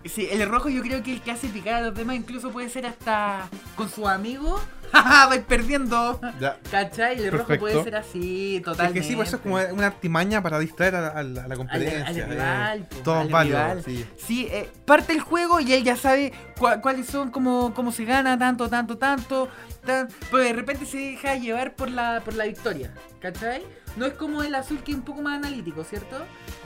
Sí, 0.05 0.27
el 0.31 0.47
rojo 0.47 0.69
yo 0.69 0.81
creo 0.81 1.03
que 1.03 1.11
el 1.13 1.21
que 1.21 1.31
hace 1.31 1.49
picar 1.49 1.73
a 1.75 1.81
los 1.81 1.93
demás 1.93 2.15
incluso 2.15 2.51
puede 2.51 2.69
ser 2.69 2.85
hasta 2.85 3.49
con 3.75 3.89
sus 3.89 4.07
amigos. 4.07 4.61
¡Jaja! 4.93 5.27
Vais 5.27 5.41
perdiendo. 5.43 6.19
Ya. 6.39 6.57
¿Cachai? 6.71 7.17
El 7.21 7.31
rojo 7.31 7.45
Perfecto. 7.47 7.59
puede 7.59 7.83
ser 7.83 7.95
así, 7.97 8.55
Es 8.57 8.63
totalmente. 8.63 9.01
que 9.01 9.05
sí, 9.07 9.15
pues 9.15 9.27
eso 9.27 9.37
es 9.37 9.43
como 9.43 9.55
una 9.55 9.87
artimaña 9.87 10.41
para 10.41 10.57
distraer 10.57 10.95
a 10.95 11.01
la, 11.01 11.07
a 11.09 11.23
la- 11.23 11.43
a 11.43 11.47
la 11.47 11.55
competencia. 11.57 12.07
al 12.07 12.17
eh, 12.17 12.25
rival, 12.25 12.87
po, 12.89 12.95
todo 13.03 13.19
al 13.19 13.27
válido, 13.29 13.57
rival. 13.59 13.83
sí. 13.83 14.05
Sí, 14.17 14.47
eh, 14.49 14.69
parte 14.85 15.11
el 15.13 15.19
juego 15.19 15.59
y 15.59 15.73
él 15.73 15.83
ya 15.83 15.95
sabe 15.95 16.31
cua- 16.57 16.79
cuáles 16.81 17.05
son, 17.05 17.29
cómo, 17.29 17.73
cómo 17.75 17.91
se 17.91 18.05
gana, 18.05 18.39
tanto, 18.39 18.67
tanto, 18.69 18.97
tanto. 18.97 19.47
tan- 19.85 20.07
pero 20.31 20.43
de 20.43 20.53
repente 20.53 20.85
se 20.85 20.97
deja 20.97 21.35
llevar 21.35 21.75
por 21.75 21.91
la, 21.91 22.21
por 22.25 22.33
la 22.35 22.45
victoria, 22.45 22.91
¿cachai? 23.19 23.61
No 23.97 24.05
es 24.05 24.13
como 24.13 24.43
el 24.43 24.55
azul 24.55 24.79
que 24.83 24.91
es 24.91 24.97
un 24.97 25.03
poco 25.03 25.21
más 25.21 25.37
analítico, 25.37 25.83
¿cierto? 25.83 26.17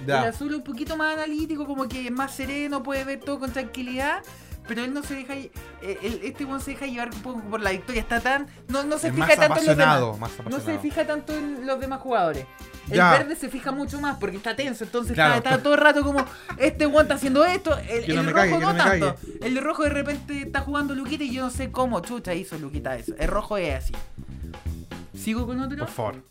Ya. 0.06 0.22
El 0.24 0.30
azul 0.30 0.52
es 0.52 0.58
un 0.58 0.64
poquito 0.64 0.98
más 0.98 1.14
analítico, 1.16 1.66
como 1.66 1.88
que 1.88 2.06
es 2.08 2.12
más 2.12 2.36
sereno, 2.36 2.84
puede 2.84 3.04
ver 3.06 3.20
todo 3.20 3.40
con 3.40 3.52
tranquilidad. 3.52 4.22
Pero 4.66 4.82
él 4.82 4.94
no 4.94 5.04
se 5.04 5.16
deja. 5.16 5.34
eh, 5.36 5.52
él- 5.82 6.22
este 6.24 6.46
one 6.46 6.62
se 6.62 6.72
deja 6.72 6.86
llevar 6.86 7.10
un 7.14 7.22
poco 7.22 7.42
por 7.42 7.60
la 7.60 7.72
victoria. 7.72 8.02
Está 8.02 8.22
tan. 8.22 8.48
No, 8.70 8.84
no 8.84 8.98
se 8.98 9.10
Es 9.10 9.14
fija 9.14 9.28
más 9.28 9.36
tanto 9.36 9.60
en 9.60 9.66
los 9.68 9.78
demás. 9.78 10.20
más 10.20 10.32
No 10.50 10.60
se 10.62 10.80
fija 10.80 11.06
tanto 11.06 11.34
en 11.34 11.68
los 11.68 11.80
demás 11.82 12.00
jugadores. 12.00 12.46
El 12.90 12.98
verde 13.00 13.36
se 13.36 13.50
fija 13.50 13.72
mucho 13.74 14.00
más 14.00 14.18
porque 14.20 14.38
está 14.38 14.56
tenso, 14.56 14.86
entonces 14.86 15.14
Claro. 15.16 15.36
está, 15.36 15.50
está 15.52 15.64
todo 15.64 15.74
el 15.74 15.80
rato 15.82 16.02
como, 16.04 16.26
este 16.58 16.86
está 16.86 17.14
haciendo 17.16 17.44
esto, 17.46 17.78
el, 17.78 18.14
no 18.16 18.24
rojo 18.24 18.36
cague, 18.36 18.52
no, 18.60 18.76
tanto. 18.76 19.16
cague. 19.16 19.38
El 19.42 19.54
de 19.56 19.62
rojo 19.62 19.84
de 19.84 19.90
repente 19.90 20.42
está 20.42 20.60
jugando 20.62 20.94
Luquita 20.96 21.24
y 21.26 21.32
yo 21.34 21.44
no 21.44 21.50
sé 21.50 21.72
cómo 21.72 22.00
chucha 22.02 22.34
hizo 22.34 22.58
Luquita 22.58 22.96
eso. 22.98 23.14
El 23.18 23.28
rojo 23.30 23.58
es 23.58 23.76
así. 23.84 23.94
¿Sigo 25.18 25.46
con 25.46 25.60
otro? 25.62 25.78
Por 25.78 25.88
favor. 25.90 26.24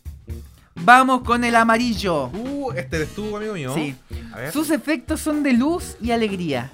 Vamos 0.75 1.23
con 1.23 1.43
el 1.43 1.55
amarillo. 1.55 2.27
Uh, 2.27 2.71
este 2.71 2.97
eres 2.97 3.15
tú, 3.15 3.35
amigo 3.37 3.53
mío. 3.53 3.73
Sí. 3.73 3.95
A 4.33 4.37
ver. 4.37 4.51
Sus 4.51 4.69
efectos 4.69 5.21
son 5.21 5.43
de 5.43 5.53
luz 5.53 5.95
y 6.01 6.11
alegría. 6.11 6.71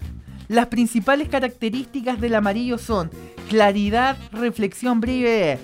Las 0.48 0.68
principales 0.68 1.30
características 1.30 2.20
del 2.20 2.36
amarillo 2.36 2.78
son 2.78 3.12
claridad, 3.50 4.18
reflexión, 4.32 5.00
breve. 5.00 5.60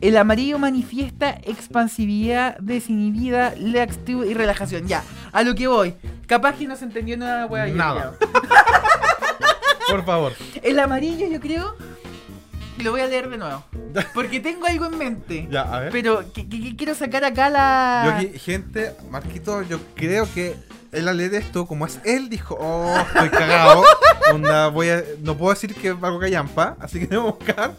El 0.00 0.16
amarillo 0.16 0.58
manifiesta 0.58 1.30
expansividad, 1.44 2.58
desinhibida, 2.58 3.54
laxitud 3.58 4.24
y 4.26 4.34
relajación. 4.34 4.86
Ya, 4.86 5.04
a 5.32 5.42
lo 5.42 5.54
que 5.54 5.66
voy. 5.66 5.94
Capaz 6.26 6.54
que 6.54 6.66
no 6.66 6.76
se 6.76 6.84
entendió 6.84 7.16
nada, 7.16 7.48
Nada. 7.68 8.14
Por 9.90 10.04
favor. 10.04 10.32
El 10.62 10.78
amarillo, 10.78 11.26
yo 11.28 11.40
creo. 11.40 11.76
Lo 12.82 12.90
voy 12.92 13.00
a 13.00 13.06
leer 13.06 13.28
de 13.28 13.38
nuevo. 13.38 13.64
Porque 14.14 14.40
tengo 14.40 14.66
algo 14.66 14.86
en 14.86 14.98
mente. 14.98 15.48
Ya, 15.50 15.62
a 15.62 15.80
ver. 15.80 15.92
Pero 15.92 16.32
que, 16.32 16.48
que- 16.48 16.60
que 16.62 16.76
quiero 16.76 16.94
sacar 16.94 17.24
acá 17.24 17.48
la. 17.50 18.20
Yo 18.22 18.38
gente, 18.38 18.94
Marquito, 19.10 19.62
yo 19.62 19.78
creo 19.94 20.26
que 20.32 20.56
él 20.92 21.06
al 21.08 21.16
leer 21.18 21.34
esto, 21.34 21.66
como 21.66 21.86
es 21.86 22.00
él, 22.04 22.28
dijo, 22.28 22.56
oh, 22.60 22.96
estoy 22.98 23.28
cagado. 23.30 23.82
Onda, 24.32 24.68
voy 24.68 24.88
a, 24.90 25.02
no 25.22 25.36
puedo 25.36 25.52
decir 25.54 25.74
que 25.74 25.88
algo 25.88 26.18
callampa, 26.18 26.76
así 26.80 26.98
que 27.00 27.06
debo 27.06 27.32
buscar 27.34 27.74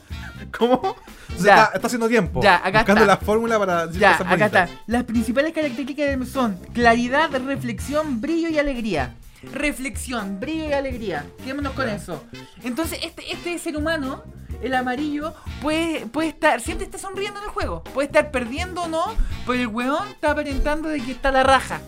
cómo. 0.58 0.76
O 0.76 1.40
sea, 1.42 1.56
Ya. 1.56 1.64
está, 1.64 1.76
está 1.76 1.88
haciendo 1.88 2.08
tiempo. 2.10 2.42
Ya, 2.44 2.58
acá 2.58 2.80
buscando 2.80 3.02
está. 3.04 3.16
la 3.16 3.18
fórmula 3.18 3.58
para 3.60 3.88
decir 3.88 4.02
Ya, 4.02 4.16
acá 4.16 4.46
está. 4.46 4.70
Las 4.88 5.04
principales 5.06 5.54
características 5.54 6.28
son 6.30 6.58
claridad, 6.74 7.30
reflexión, 7.46 8.20
brillo 8.22 8.50
y 8.50 8.60
alegría. 8.60 9.16
Reflexión, 9.54 10.40
brillo 10.40 10.70
y 10.70 10.74
alegría. 10.74 11.26
Quedémonos 11.44 11.74
con 11.74 11.86
Ya. 11.88 11.96
eso. 11.96 12.24
Entonces, 12.64 13.00
este, 13.04 13.32
este 13.32 13.58
ser 13.60 13.76
humano, 13.78 14.24
el 14.62 14.74
amarillo, 14.76 15.34
puede, 15.62 16.06
puede 16.08 16.30
estar, 16.30 16.62
siempre 16.62 16.86
está 16.86 16.98
sonriendo 16.98 17.40
en 17.40 17.46
el 17.46 17.52
juego. 17.52 17.84
Puede 17.84 18.08
estar 18.08 18.32
perdiendo 18.32 18.84
o 18.84 18.88
no, 18.88 19.04
pero 19.46 19.60
el 19.60 19.68
weón 19.68 20.08
está 20.10 20.32
aparentando 20.32 20.90
de 20.90 21.00
que 21.02 21.12
está 21.12 21.32
la 21.32 21.44
raja. 21.44 21.82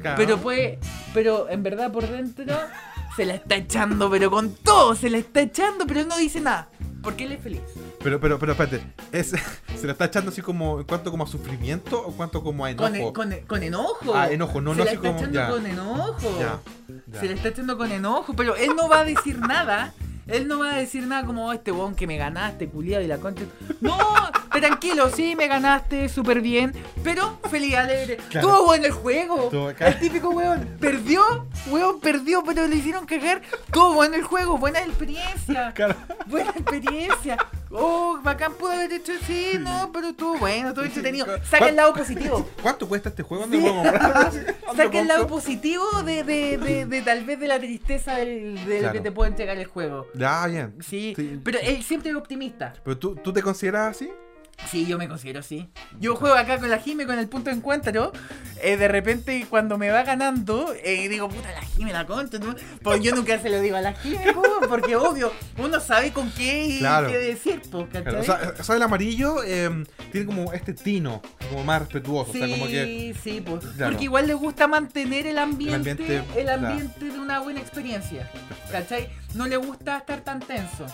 Claro. 0.00 0.16
Pero 0.16 0.38
puede, 0.38 0.78
pero 1.14 1.48
en 1.48 1.62
verdad 1.62 1.90
por 1.92 2.06
dentro 2.08 2.56
se 3.16 3.24
la 3.24 3.34
está 3.34 3.56
echando, 3.56 4.08
pero 4.10 4.30
con 4.30 4.54
todo, 4.54 4.94
se 4.94 5.10
la 5.10 5.18
está 5.18 5.40
echando, 5.40 5.86
pero 5.86 6.00
él 6.00 6.08
no 6.08 6.16
dice 6.18 6.40
nada. 6.40 6.68
Porque 7.02 7.24
él 7.24 7.32
es 7.32 7.40
feliz. 7.42 7.60
Pero, 8.02 8.20
pero, 8.20 8.38
pero, 8.38 8.52
espérate. 8.52 8.82
Es, 9.12 9.28
¿Se 9.80 9.86
lo 9.86 9.92
está 9.92 10.06
echando 10.06 10.30
así 10.30 10.42
como 10.42 10.80
en 10.80 10.84
cuanto 10.84 11.10
como 11.12 11.24
a 11.24 11.26
sufrimiento 11.28 12.00
o 12.00 12.12
cuanto 12.12 12.42
como 12.42 12.64
a 12.64 12.70
enojo? 12.70 13.12
Con, 13.12 13.32
e- 13.32 13.40
con, 13.40 13.46
con 13.46 13.62
enojo. 13.62 14.14
Ah, 14.14 14.30
enojo, 14.30 14.60
no, 14.60 14.72
se 14.72 14.78
no 14.78 14.84
la 14.84 14.90
así 14.90 14.96
está 14.96 15.08
como- 15.08 15.18
echando 15.20 15.34
ya. 15.38 15.48
con 15.50 15.66
enojo. 15.66 16.38
Ya, 16.40 16.58
ya. 17.12 17.20
Se 17.20 17.26
le 17.26 17.34
está 17.34 17.48
echando 17.48 17.78
con 17.78 17.90
enojo, 17.92 18.34
pero 18.34 18.56
él 18.56 18.70
no 18.76 18.88
va 18.88 19.00
a 19.00 19.04
decir 19.04 19.38
nada. 19.38 19.94
Él 20.28 20.46
no 20.46 20.58
va 20.60 20.74
a 20.74 20.78
decir 20.78 21.06
nada 21.06 21.24
como 21.24 21.46
"Oh, 21.46 21.52
este 21.52 21.72
weón 21.72 21.94
que 21.94 22.06
me 22.06 22.16
ganaste, 22.16 22.68
culiado 22.68 23.02
y 23.02 23.06
la 23.06 23.18
concha. 23.18 23.44
No, 23.80 23.96
tranquilo, 24.52 25.10
sí, 25.10 25.34
me 25.36 25.46
ganaste 25.48 26.08
súper 26.08 26.40
bien, 26.40 26.72
pero 27.02 27.38
feliz, 27.50 27.74
alegre. 27.76 28.18
Claro. 28.28 28.48
Todo 28.48 28.66
bueno 28.66 28.86
el 28.86 28.92
juego. 28.92 29.50
El 29.78 29.98
típico 29.98 30.30
weón 30.30 30.76
perdió, 30.80 31.46
weón 31.70 32.00
perdió, 32.00 32.42
pero 32.44 32.66
le 32.66 32.76
hicieron 32.76 33.06
cagar. 33.06 33.40
Todo 33.72 33.94
bueno 33.94 34.16
el 34.16 34.22
juego, 34.22 34.58
buena 34.58 34.80
experiencia. 34.80 35.72
Claro. 35.74 35.94
Buena 36.26 36.50
experiencia. 36.50 37.36
Oh, 37.70 38.18
bacán 38.22 38.54
pudo 38.54 38.72
haber 38.72 38.92
hecho 38.92 39.12
así, 39.22 39.58
no, 39.60 39.90
pero 39.92 40.08
estuvo 40.08 40.38
bueno, 40.38 40.72
todo 40.72 40.84
entretenido. 40.84 41.26
Saca 41.44 41.58
¿Cuál- 41.58 41.70
el 41.70 41.76
lado 41.76 41.92
positivo. 41.94 42.48
¿Cuánto 42.62 42.88
cuesta 42.88 43.08
este 43.10 43.22
juego? 43.22 43.46
¿Dónde 43.46 43.58
Sí. 43.60 44.38
Saca 44.76 45.00
el 45.00 45.08
lado 45.08 45.26
positivo 45.26 45.84
de, 46.04 46.24
de, 46.24 46.56
de, 46.58 46.86
de 46.86 47.02
tal 47.02 47.24
vez 47.24 47.38
de 47.40 47.46
la 47.48 47.58
tristeza 47.58 48.16
del, 48.16 48.54
de 48.64 48.74
lo 48.74 48.78
Claro. 48.80 48.92
que 48.92 49.00
te 49.00 49.12
puede 49.12 49.30
entregar 49.30 49.56
el 49.58 49.66
juego. 49.66 50.06
Ya, 50.14 50.46
bien. 50.46 50.74
Sí, 50.80 51.12
Sí. 51.16 51.40
pero 51.44 51.58
él 51.60 51.82
siempre 51.82 52.10
es 52.10 52.16
optimista. 52.16 52.74
¿Pero 52.84 52.96
tú, 52.98 53.14
tú 53.16 53.32
te 53.32 53.42
consideras 53.42 53.96
así? 53.96 54.10
Sí, 54.70 54.84
yo 54.86 54.98
me 54.98 55.08
considero 55.08 55.40
así. 55.40 55.68
Yo 55.98 56.14
juego 56.16 56.34
acá 56.36 56.58
con 56.58 56.68
la 56.68 56.78
Jime 56.78 57.06
con 57.06 57.18
el 57.18 57.28
punto 57.28 57.48
de 57.48 57.56
encuentro. 57.56 58.12
eh, 58.62 58.76
de 58.76 58.88
repente, 58.88 59.46
cuando 59.48 59.78
me 59.78 59.88
va 59.88 60.02
ganando, 60.02 60.74
eh, 60.82 61.08
digo, 61.08 61.28
puta, 61.28 61.50
la 61.52 61.62
Jime 61.62 61.92
la 61.92 62.06
contra. 62.06 62.38
¿no? 62.38 62.54
Pues 62.82 63.00
yo 63.00 63.14
nunca 63.14 63.38
se 63.38 63.48
lo 63.50 63.60
digo 63.60 63.76
a 63.76 63.80
la 63.80 63.94
Jime, 63.94 64.32
po, 64.34 64.42
porque 64.68 64.96
obvio, 64.96 65.32
uno 65.58 65.80
sabe 65.80 66.12
con 66.12 66.30
qué 66.32 66.76
Claro. 66.80 67.08
qué 67.08 67.18
decir, 67.18 67.62
po, 67.70 67.86
¿cachai? 67.86 68.02
Claro, 68.02 68.20
o, 68.20 68.24
sea, 68.24 68.54
o 68.58 68.62
sea, 68.62 68.76
el 68.76 68.82
amarillo 68.82 69.42
eh, 69.44 69.84
tiene 70.12 70.26
como 70.26 70.52
este 70.52 70.74
tino, 70.74 71.22
como 71.48 71.64
más 71.64 71.80
respetuoso. 71.82 72.32
Sí, 72.32 72.42
o 72.42 72.46
sea, 72.46 72.56
como 72.58 72.66
que. 72.68 73.14
sí, 73.22 73.40
pues. 73.40 73.64
Claro. 73.76 73.92
Porque 73.92 74.04
igual 74.04 74.26
le 74.26 74.34
gusta 74.34 74.66
mantener 74.66 75.26
el 75.28 75.38
ambiente, 75.38 75.72
el 76.36 76.48
ambiente, 76.48 76.52
ambiente, 76.52 76.94
claro. 76.98 77.14
de 77.14 77.20
una 77.20 77.38
buena 77.40 77.60
experiencia. 77.60 78.28
¿Cachai? 78.70 79.08
No 79.34 79.46
le 79.46 79.56
gusta 79.56 79.98
estar 79.98 80.20
tan 80.20 80.40
tenso. 80.40 80.84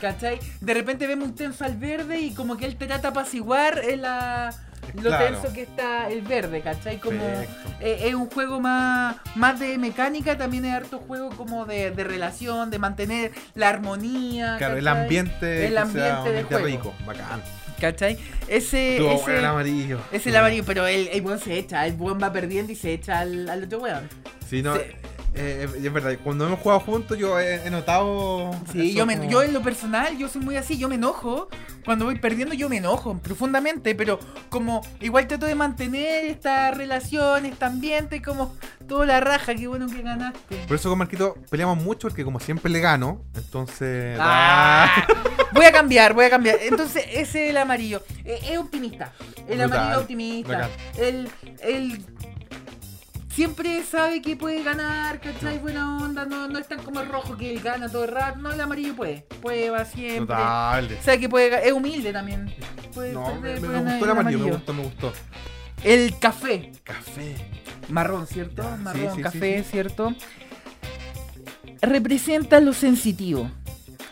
¿Cachai? 0.00 0.38
De 0.60 0.74
repente 0.74 1.06
vemos 1.06 1.28
un 1.28 1.34
tenso 1.34 1.64
al 1.64 1.76
verde 1.76 2.20
y 2.20 2.32
como 2.34 2.56
que 2.56 2.66
él 2.66 2.76
trata 2.76 2.98
de 2.98 3.08
apaciguar 3.08 3.80
en 3.88 4.02
la, 4.02 4.54
lo 4.94 5.02
Claro. 5.02 5.24
tenso 5.40 5.52
que 5.54 5.62
está 5.62 6.08
el 6.08 6.22
verde, 6.22 6.60
¿cachai? 6.60 6.98
Como 7.00 7.24
eh, 7.80 8.00
es 8.04 8.14
un 8.14 8.28
juego 8.30 8.60
más, 8.60 9.16
más 9.34 9.58
de 9.58 9.76
mecánica, 9.78 10.36
también 10.38 10.64
es 10.64 10.74
harto 10.74 10.98
juego 10.98 11.30
como 11.30 11.64
de, 11.64 11.90
de 11.90 12.04
relación, 12.04 12.70
de 12.70 12.78
mantener 12.78 13.32
la 13.54 13.68
armonía. 13.70 14.56
Claro, 14.58 14.76
el 14.76 14.84
¿cachai? 14.84 15.02
ambiente. 15.02 15.66
El 15.66 15.68
que 15.68 15.72
sea 15.74 15.82
ambiente 15.82 16.02
del 16.02 16.16
ambiente 16.26 16.54
juego. 16.54 16.66
rico, 16.66 16.94
bacán. 17.06 17.42
¿Cachai? 17.80 18.16
Ese, 18.48 18.96
Estuvo 18.96 19.12
ese- 19.12 19.38
el 19.38 19.44
amarillo. 19.44 20.00
es 20.10 20.26
el 20.26 20.34
amarillo, 20.36 20.64
pero 20.64 20.86
el, 20.86 21.08
el 21.08 21.20
weón 21.22 21.38
se 21.38 21.58
echa, 21.58 21.86
el 21.86 21.94
weón 21.94 22.18
va 22.22 22.32
perdiendo 22.32 22.72
y 22.72 22.74
se 22.76 22.92
echa 22.94 23.18
al, 23.20 23.48
al 23.50 23.64
otro 23.64 23.80
weón. 23.80 24.08
Sí, 24.48 24.62
no. 24.62 24.76
Sí. 24.76 24.82
Eh, 25.36 25.68
eh, 25.74 25.80
es 25.86 25.92
verdad, 25.92 26.16
cuando 26.24 26.46
hemos 26.46 26.60
jugado 26.60 26.80
juntos 26.80 27.18
yo 27.18 27.38
he, 27.38 27.66
he 27.66 27.70
notado. 27.70 28.50
Sí, 28.72 28.94
yo, 28.94 29.06
me, 29.06 29.16
como- 29.18 29.30
yo 29.30 29.42
en 29.42 29.52
lo 29.52 29.62
personal, 29.62 30.16
yo 30.18 30.28
soy 30.28 30.42
muy 30.42 30.56
así, 30.56 30.78
yo 30.78 30.88
me 30.88 30.94
enojo. 30.96 31.48
Cuando 31.84 32.06
voy 32.06 32.18
perdiendo, 32.18 32.52
yo 32.54 32.68
me 32.68 32.78
enojo 32.78 33.16
profundamente, 33.18 33.94
pero 33.94 34.18
como 34.48 34.80
igual 35.00 35.28
trato 35.28 35.46
de 35.46 35.54
mantener 35.54 36.24
esta 36.24 36.72
relación, 36.72 37.46
este 37.46 37.64
ambiente, 37.64 38.20
como 38.20 38.56
toda 38.88 39.06
la 39.06 39.20
raja, 39.20 39.54
qué 39.54 39.68
bueno 39.68 39.86
que 39.88 40.02
ganaste. 40.02 40.56
Por 40.66 40.76
eso 40.76 40.88
con 40.88 40.98
Marquito 40.98 41.36
peleamos 41.48 41.78
mucho, 41.78 42.08
porque 42.08 42.24
como 42.24 42.40
siempre 42.40 42.72
le 42.72 42.80
gano, 42.80 43.22
entonces. 43.36 44.18
Ah, 44.20 45.06
voy 45.52 45.64
a 45.64 45.70
cambiar, 45.72 46.12
voy 46.14 46.24
a 46.24 46.30
cambiar. 46.30 46.58
Entonces, 46.60 47.04
ese 47.08 47.44
es 47.44 47.50
el 47.50 47.56
amarillo. 47.56 48.02
Eh, 48.24 48.40
Es 48.50 48.58
optimista. 48.58 49.12
El 49.48 49.58
Brutal, 49.58 49.78
amarillo 49.78 50.00
optimista. 50.00 50.52
bacán. 50.52 50.70
El, 50.98 51.28
el 51.62 52.04
siempre 53.36 53.82
sabe 53.84 54.22
que 54.22 54.34
puede 54.34 54.62
ganar, 54.62 55.20
¿cachai? 55.20 55.58
Buena 55.58 55.98
onda, 55.98 56.24
no, 56.24 56.48
no 56.48 56.58
es 56.58 56.66
tan 56.66 56.82
como 56.82 57.00
el 57.00 57.08
rojo 57.08 57.36
que 57.36 57.50
él 57.52 57.60
gana 57.60 57.86
todo 57.90 58.04
el 58.04 58.10
rato. 58.10 58.38
No, 58.38 58.50
el 58.50 58.60
amarillo 58.60 58.96
puede. 58.96 59.26
Puede, 59.42 59.68
va 59.68 59.84
siempre. 59.84 60.34
Notable. 60.34 61.02
Sabe 61.02 61.20
que 61.20 61.28
puede 61.28 61.68
es 61.68 61.72
humilde 61.72 62.14
también. 62.14 62.52
Puede 62.94 63.12
No, 63.12 63.34
me, 63.36 63.52
gustó 63.52 64.04
el 64.04 64.10
amarillo, 64.10 64.38
me 64.38 64.50
gustó, 64.52 64.72
me 64.72 64.82
gustó. 64.84 65.12
El 65.84 66.18
café. 66.18 66.72
Café. 66.82 67.36
Marrón, 67.90 68.26
¿cierto? 68.26 68.62
Ya, 68.62 68.76
Marrón, 68.76 69.14
sí, 69.16 69.22
café, 69.22 69.62
sí, 69.62 69.70
¿cierto? 69.70 70.14
Representa 71.82 72.58
lo 72.60 72.72
sensitivo, 72.72 73.50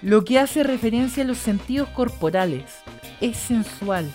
lo 0.03 0.23
que 0.25 0.39
hace 0.39 0.63
referencia 0.63 1.25
a 1.25 1.27
los 1.27 1.39
sentidos 1.39 1.89
corporales. 1.89 2.65
Es 3.23 3.39
sensual, 3.39 4.13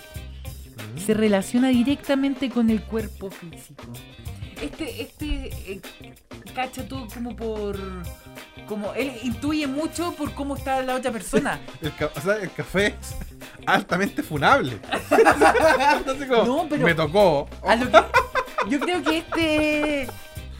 Mm. 0.94 0.98
se 0.98 1.14
relaciona 1.14 1.68
directamente 1.68 2.48
con 2.48 2.70
el 2.70 2.82
cuerpo 2.82 3.30
físico. 3.30 3.82
Este, 4.60 5.02
este, 5.02 5.50
eh, 5.72 5.80
cacha 6.54 6.86
todo 6.86 7.06
como 7.12 7.34
por... 7.34 7.78
Como 8.68 8.92
él 8.94 9.12
intuye 9.24 9.66
mucho 9.66 10.12
por 10.12 10.32
cómo 10.34 10.54
está 10.56 10.82
la 10.82 10.94
otra 10.94 11.10
persona. 11.10 11.58
El, 11.82 11.92
o 12.14 12.20
sea, 12.20 12.36
el 12.36 12.52
café 12.52 12.86
es 13.00 13.16
altamente 13.66 14.22
funable. 14.22 14.78
Como, 16.28 16.44
No, 16.44 16.66
pero- 16.68 16.84
Me 16.86 16.94
tocó. 16.94 17.48
A 17.66 17.74
lo 17.76 17.90
que- 17.90 18.04
yo 18.68 18.78
creo 18.80 19.02
que 19.02 19.18
este 19.18 20.06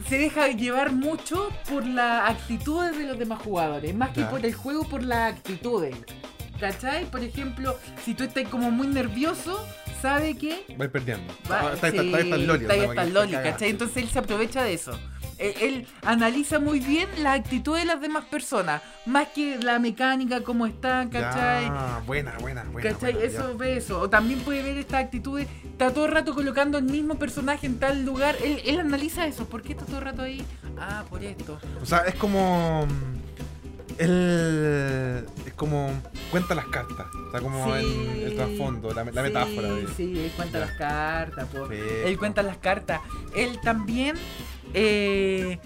se 0.09 0.19
deja 0.19 0.49
llevar 0.49 0.91
mucho 0.93 1.51
por 1.69 1.87
las 1.87 2.31
actitudes 2.31 2.97
de 2.99 3.05
los 3.05 3.19
demás 3.19 3.41
jugadores, 3.43 3.95
más 3.95 4.11
que 4.11 4.21
Ya. 4.23 4.31
por 4.31 4.45
el 4.45 4.55
juego, 4.55 4.85
por 4.89 5.05
las 5.05 5.35
actitudes. 5.35 5.95
¿Cachai? 6.59 7.05
Por 7.05 7.23
ejemplo, 7.23 7.79
si 8.05 8.15
tú 8.15 8.25
estás 8.25 8.49
como 8.49 8.71
muy 8.71 8.87
nervioso, 8.89 9.65
sabe 10.01 10.37
que 10.37 10.65
Va 10.79 10.85
a 10.85 10.87
ir 10.87 10.91
perdiendo. 10.93 11.33
va, 11.51 11.61
Ah, 11.61 11.71
está, 11.75 11.89
está, 11.89 12.03
sí, 12.03 12.07
está, 12.09 12.21
está 12.21 12.37
Loli. 12.39 12.65
está 12.65 13.05
Loli. 13.05 13.33
¿cachai? 13.33 13.71
Entonces 13.71 13.97
él 13.99 14.09
se 14.09 14.19
aprovecha 14.19 14.63
de 14.63 14.75
eso. 14.75 14.99
Él, 15.39 15.55
él 15.63 15.87
analiza 16.03 16.59
muy 16.59 16.81
bien 16.81 17.09
la 17.23 17.33
actitud 17.33 17.75
de 17.75 17.87
las 17.87 17.99
demás 18.03 18.27
personas, 18.27 18.83
más 19.07 19.29
que 19.29 19.57
la 19.57 19.79
mecánica, 19.79 20.43
cómo 20.43 20.67
están, 20.67 21.09
¿cachai? 21.09 21.65
Ya, 21.65 22.03
buena, 22.07 22.37
buena, 22.41 22.65
buena. 22.65 22.91
¿Cachai? 22.91 23.15
buena, 23.15 23.27
eso 23.27 23.51
ya. 23.53 23.57
ve 23.57 23.77
eso. 23.79 24.01
O 24.01 24.11
también 24.11 24.41
puede 24.41 24.63
ver 24.63 24.77
estas 24.77 25.05
actitudes. 25.05 25.49
Está 25.65 25.95
todo 25.95 26.05
el 26.05 26.13
rato 26.13 26.35
colocando 26.35 26.77
el 26.77 26.85
mismo 26.85 27.15
personaje 27.15 27.67
en 27.67 27.79
tal 27.79 28.05
lugar. 28.05 28.37
Él, 28.45 28.61
él 28.67 28.81
analiza 28.81 29.27
eso. 29.27 29.47
¿Por 29.49 29.63
qué 29.63 29.73
está 29.73 29.87
todo 29.87 29.97
el 30.01 30.05
rato 30.05 30.21
ahí? 30.21 30.45
Ah, 30.79 31.05
por 31.09 31.25
esto. 31.25 31.59
O 31.83 31.87
sea, 31.87 32.01
es 32.01 32.17
como. 32.17 32.87
Él. 34.01 35.27
Es 35.47 35.53
como. 35.55 35.91
Cuenta 36.31 36.55
las 36.55 36.67
cartas. 36.67 37.07
O 37.29 37.31
sea, 37.31 37.41
como 37.41 37.65
Sí, 37.79 37.85
en 37.85 38.23
el 38.27 38.37
trasfondo, 38.37 38.93
la, 38.95 39.05
la 39.05 39.11
sí, 39.13 39.19
metáfora 39.21 39.69
de. 39.75 39.89
Sí, 39.97 40.13
él 40.25 40.33
cuenta 40.37 40.59
Ya. 40.59 40.67
las 40.67 40.75
cartas. 40.77 41.49
po. 41.49 41.69
Perfecto. 41.69 42.09
Él 42.09 42.19
cuenta 42.19 42.43
las 42.43 42.57
cartas. 42.59 43.01
Él 43.35 43.59
también 43.63 44.17
eh, 44.75 45.59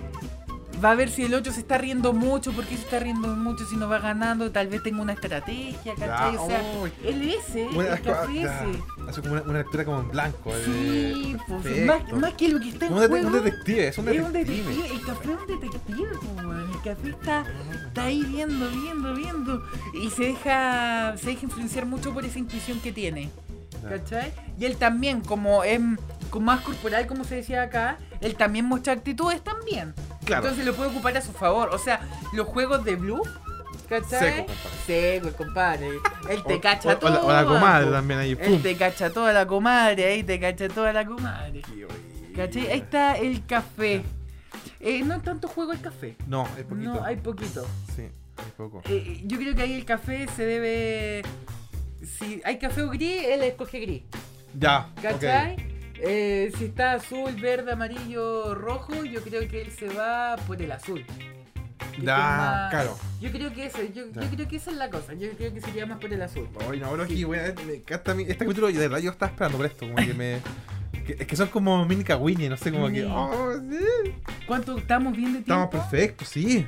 va 0.83 0.93
a 0.93 0.95
ver 0.95 1.11
si 1.11 1.25
el 1.25 1.35
otro 1.35 1.53
se 1.53 1.61
está 1.61 1.79
riendo 1.79 2.13
mucho. 2.13 2.53
¿Por 2.53 2.65
qué 2.65 2.77
se 2.77 2.83
está 2.83 2.99
riendo 2.99 3.29
mucho 3.29 3.67
si 3.67 3.77
no 3.77 3.89
va 3.89 3.99
ganando? 3.99 4.51
Tal 4.51 4.69
vez 4.69 4.83
tenga 4.83 5.03
una 5.03 5.13
estrategia, 5.13 5.95
¿cachai? 5.95 6.35
Ya, 6.35 6.41
o 6.41 6.47
sea, 6.47 6.61
él 7.05 7.35
ese, 7.35 7.67
el 7.67 8.03
café 8.03 8.35
ya, 8.35 8.65
ese. 8.65 8.83
Hace 9.09 9.21
como 9.21 9.33
una, 9.35 9.43
una 9.43 9.59
lectura 9.59 9.85
como 9.85 10.01
en 10.01 10.11
blanco. 10.11 10.55
de- 10.55 10.65
Sí, 10.65 11.37
pues, 11.47 11.87
más, 11.87 12.13
más 12.13 12.33
que 12.35 12.49
lo 12.49 12.61
que 12.61 12.69
está 12.71 12.87
en 12.87 12.93
juego. 12.95 13.15
un 13.27 13.33
detective, 13.33 13.89
es 13.89 13.99
un 13.99 14.09
Es 14.09 14.21
un 14.23 14.33
detective. 14.33 14.87
el 14.93 15.01
café 15.05 15.33
es 15.33 15.39
un 15.39 15.61
detective, 15.61 16.09
weón. 16.37 16.71
el 16.73 16.83
café 16.83 17.09
está, 17.11 17.45
está 17.87 18.05
ahí 18.05 18.23
viendo, 18.23 18.69
viendo, 18.71 19.15
viendo 19.15 19.63
y 20.03 20.11
se 20.11 20.25
deja, 20.25 21.17
se 21.17 21.27
deja 21.31 21.45
influenciar 21.45 21.87
mucho 21.87 22.13
por 22.13 22.25
esa 22.25 22.39
intuición 22.39 22.81
que 22.81 22.93
tiene. 22.93 23.31
¿cachai? 23.89 24.33
Y 24.59 24.65
él 24.65 24.77
también, 24.79 25.21
como 25.21 25.63
es 25.63 25.79
más 26.41 26.61
corporal, 26.63 27.07
como 27.07 27.23
se 27.25 27.35
decía 27.37 27.63
acá, 27.63 27.99
él 28.23 28.35
también 28.35 28.65
muestra 28.65 28.95
actitudes 28.95 29.43
también. 29.45 29.93
Claro. 30.25 30.43
Entonces 30.45 30.65
lo 30.67 30.75
puede 30.75 30.91
ocupar 30.91 31.17
a 31.17 31.21
su 31.21 31.33
favor, 31.33 31.71
o 31.73 31.79
sea, 31.79 32.01
los 32.33 32.47
juegos 32.47 32.85
de 32.85 32.97
Blue, 32.97 33.23
¿cachai? 33.89 34.47
Seco, 34.47 34.53
compadre. 34.53 34.81
Seco, 34.87 35.29
el 35.29 35.35
compadre. 35.35 35.89
Él 36.31 36.43
te 36.47 36.55
O- 36.55 36.61
cacha 36.61 36.89
o- 36.89 36.93
o 36.93 36.97
todo. 36.99 37.11
la- 37.11 37.21
o 37.23 37.33
la 37.33 37.45
comadre 37.45 37.91
también 37.91 38.21
ahí, 38.21 38.37
Él 38.41 38.63
te 38.63 38.77
cacha 38.77 39.11
toda 39.11 39.33
la 39.33 39.47
comadre, 39.47 40.05
ahí 40.07 40.23
te 40.23 40.41
cacha 40.41 40.69
toda 40.69 40.93
la 40.93 41.05
comadre. 41.05 41.63
¿Cachai? 42.35 42.67
Ahí 42.71 42.79
está 42.81 43.17
el 43.19 43.45
café. 43.47 44.03
Eh, 44.81 45.03
no 45.03 45.21
tanto 45.21 45.49
juego 45.49 45.73
el 45.73 45.81
café. 45.81 46.17
No, 46.27 46.47
es 46.59 46.65
poquito. 46.65 46.95
No, 46.95 47.05
hay 47.05 47.17
poquito. 47.17 47.67
Sí, 47.95 48.03
hay 48.03 48.53
poco. 48.57 48.83
Eh, 48.89 49.23
yo 49.25 49.39
creo 49.39 49.55
que 49.55 49.63
ahí 49.63 49.73
el 49.75 49.85
café 49.85 50.27
se 50.35 50.45
debe. 50.45 51.23
Si 52.19 52.43
hay 52.45 52.59
café 52.59 52.83
o 52.83 52.91
gris, 52.91 53.23
él 53.29 53.43
escoge 53.45 53.81
gris. 53.81 54.03
Ya, 54.59 54.89
¿Cachai? 55.01 55.57
Eh, 56.01 56.53
si 56.59 56.67
está 56.67 56.93
azul, 56.95 57.33
verde, 57.41 57.73
amarillo, 57.73 58.55
rojo, 58.55 59.05
yo 59.05 59.23
creo 59.23 59.47
que 59.49 59.63
él 59.63 59.71
se 59.71 59.89
va 59.89 60.37
por 60.47 60.61
el 60.61 60.73
azul. 60.73 61.05
Que 61.93 61.99
es 61.99 62.05
más- 62.05 62.71
claro. 62.71 62.99
Yo 63.21 63.31
creo 63.31 63.53
que 63.53 63.67
eso, 63.67 63.79
yo, 63.95 64.05
yo 64.13 64.29
creo 64.31 64.49
que 64.49 64.57
esa 64.57 64.71
es 64.71 64.77
la 64.77 64.91
cosa. 64.91 65.15
Yo 65.15 65.31
creo 65.33 65.53
que 65.55 65.61
sería 65.61 65.87
más 65.87 65.99
por 65.99 66.13
el 66.13 66.21
azul. 66.23 66.49
Ay, 66.71 66.81
no, 66.81 66.93
bro, 66.93 67.07
Sí. 67.07 67.25
me 67.27 67.75
encanta 67.75 68.15
mi- 68.15 68.23
este 68.25 68.39
capítulo 68.45 68.67
de 68.69 68.73
verdad 68.79 68.99
yo 68.99 69.11
estaba 69.13 69.31
esperando 69.31 69.59
por 69.59 69.67
esto, 69.67 69.87
como 69.87 69.97
que 69.97 70.15
me... 70.15 70.41
que- 71.07 71.17
es 71.21 71.27
que 71.27 71.37
son 71.37 71.49
como 71.49 71.85
mini 71.87 72.03
Kawini, 72.03 72.49
no 72.49 72.57
sé, 72.57 72.73
como 72.73 72.89
que... 72.89 73.03
Sí. 73.03 73.09
Oh, 73.11 73.53
sí. 73.71 74.13
¿Cuánto 74.47 74.79
estamos 74.79 75.17
bien 75.17 75.33
de 75.35 75.43
tiempo? 75.43 75.65
Estamos 75.65 75.71
perfectos, 75.91 76.29
sí. 76.29 76.67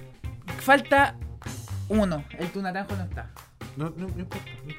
Falta 0.61 1.17
uno. 1.89 2.25
El 2.39 2.49
tu 2.51 2.61
naranjo 2.63 2.95
no 2.97 3.05
está. 3.05 3.31
No, 3.77 3.91
no, 3.91 4.07
no 4.09 4.09
no. 4.17 4.27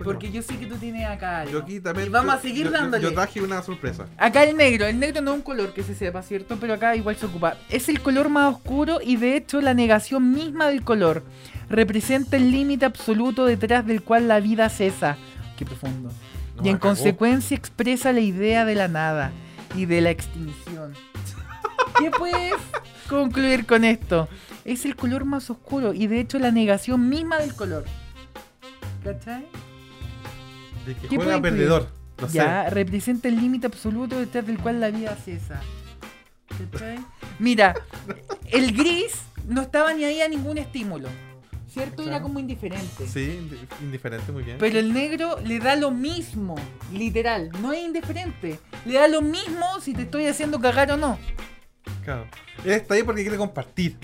Porque 0.03 0.31
yo 0.31 0.41
sé 0.41 0.57
que 0.57 0.65
tú 0.65 0.75
tienes 0.75 1.07
acá 1.07 1.41
algo. 1.41 1.53
yo 1.53 1.59
aquí 1.59 1.79
también... 1.79 2.07
Y 2.07 2.11
vamos 2.11 2.33
yo- 2.33 2.39
a 2.39 2.41
seguir 2.41 2.65
yo- 2.65 2.71
dándole. 2.71 3.03
Yo, 3.03 3.13
traje 3.13 3.41
una 3.41 3.61
sorpresa. 3.61 4.07
Acá 4.17 4.43
el 4.43 4.57
negro, 4.57 4.85
el 4.85 4.99
negro 4.99 5.21
no 5.21 5.31
es 5.31 5.37
un 5.37 5.43
color 5.43 5.73
que 5.73 5.83
se 5.83 5.93
sepa, 5.93 6.23
¿cierto? 6.23 6.57
Pero 6.59 6.73
acá 6.73 6.95
igual 6.95 7.15
se 7.15 7.27
ocupa. 7.27 7.57
Es 7.69 7.89
el 7.89 8.01
color 8.01 8.29
más 8.29 8.55
oscuro 8.55 8.99
y 9.03 9.17
de 9.17 9.35
hecho 9.37 9.61
la 9.61 9.73
negación 9.75 10.31
misma 10.31 10.67
del 10.67 10.83
color. 10.83 11.23
Representa 11.69 12.37
el 12.37 12.51
límite 12.51 12.85
absoluto 12.85 13.45
detrás 13.45 13.85
del 13.85 14.01
cual 14.01 14.27
la 14.27 14.39
vida 14.39 14.67
cesa. 14.69 15.17
Qué 15.57 15.65
profundo. 15.65 16.09
No, 16.55 16.65
y 16.65 16.69
en 16.69 16.77
consecuencia 16.77 17.55
expresa 17.55 18.11
la 18.13 18.21
idea 18.21 18.65
de 18.65 18.73
la 18.73 18.87
nada 18.87 19.31
y 19.75 19.85
de 19.85 20.01
la 20.01 20.09
extinción. 20.09 20.93
¿Qué 21.99 22.09
puedes 22.09 22.55
concluir 23.07 23.65
con 23.67 23.83
esto? 23.83 24.27
Es 24.65 24.85
el 24.85 24.95
color 24.95 25.25
más 25.25 25.49
oscuro 25.49 25.93
y 25.93 26.07
de 26.07 26.19
hecho 26.19 26.39
la 26.39 26.51
negación 26.51 27.09
misma 27.09 27.37
del 27.37 27.53
color. 27.53 27.85
¿Cachai? 29.03 29.45
De 30.85 30.95
que 30.95 31.07
¿Qué 31.07 31.15
juega 31.15 31.41
perdedor. 31.41 31.89
No 32.19 32.27
ya, 32.29 32.69
representa 32.69 33.27
el 33.27 33.35
límite 33.39 33.67
absoluto 33.67 34.19
detrás 34.19 34.45
del 34.47 34.57
cual 34.57 34.79
la 34.79 34.89
vida 34.89 35.15
cesa. 35.15 35.61
¿Cachai? 36.71 36.97
Mira, 37.39 37.75
el 38.51 38.75
gris 38.75 39.21
no 39.47 39.61
estaba 39.61 39.93
ni 39.93 40.03
ahí 40.03 40.21
a 40.21 40.27
ningún 40.27 40.57
estímulo. 40.57 41.09
¿Cierto? 41.67 42.01
Era 42.01 42.21
como 42.21 42.39
indiferente. 42.39 43.07
Sí, 43.07 43.39
indi- 43.39 43.83
indiferente, 43.83 44.31
muy 44.31 44.41
bien. 44.41 44.57
Pero 44.57 44.79
el 44.79 44.93
negro 44.93 45.37
le 45.45 45.59
da 45.59 45.75
lo 45.75 45.91
mismo, 45.91 46.55
literal. 46.91 47.51
No 47.61 47.71
es 47.71 47.85
indiferente. 47.85 48.59
Le 48.85 48.93
da 48.95 49.07
lo 49.07 49.21
mismo 49.21 49.79
si 49.79 49.93
te 49.93 50.03
estoy 50.03 50.25
haciendo 50.25 50.59
cagar 50.59 50.91
o 50.93 50.97
no. 50.97 51.19
Claro. 52.03 52.25
Él 52.65 52.71
está 52.71 52.95
ahí 52.95 53.03
porque 53.03 53.21
quiere 53.21 53.37
compartir. 53.37 53.97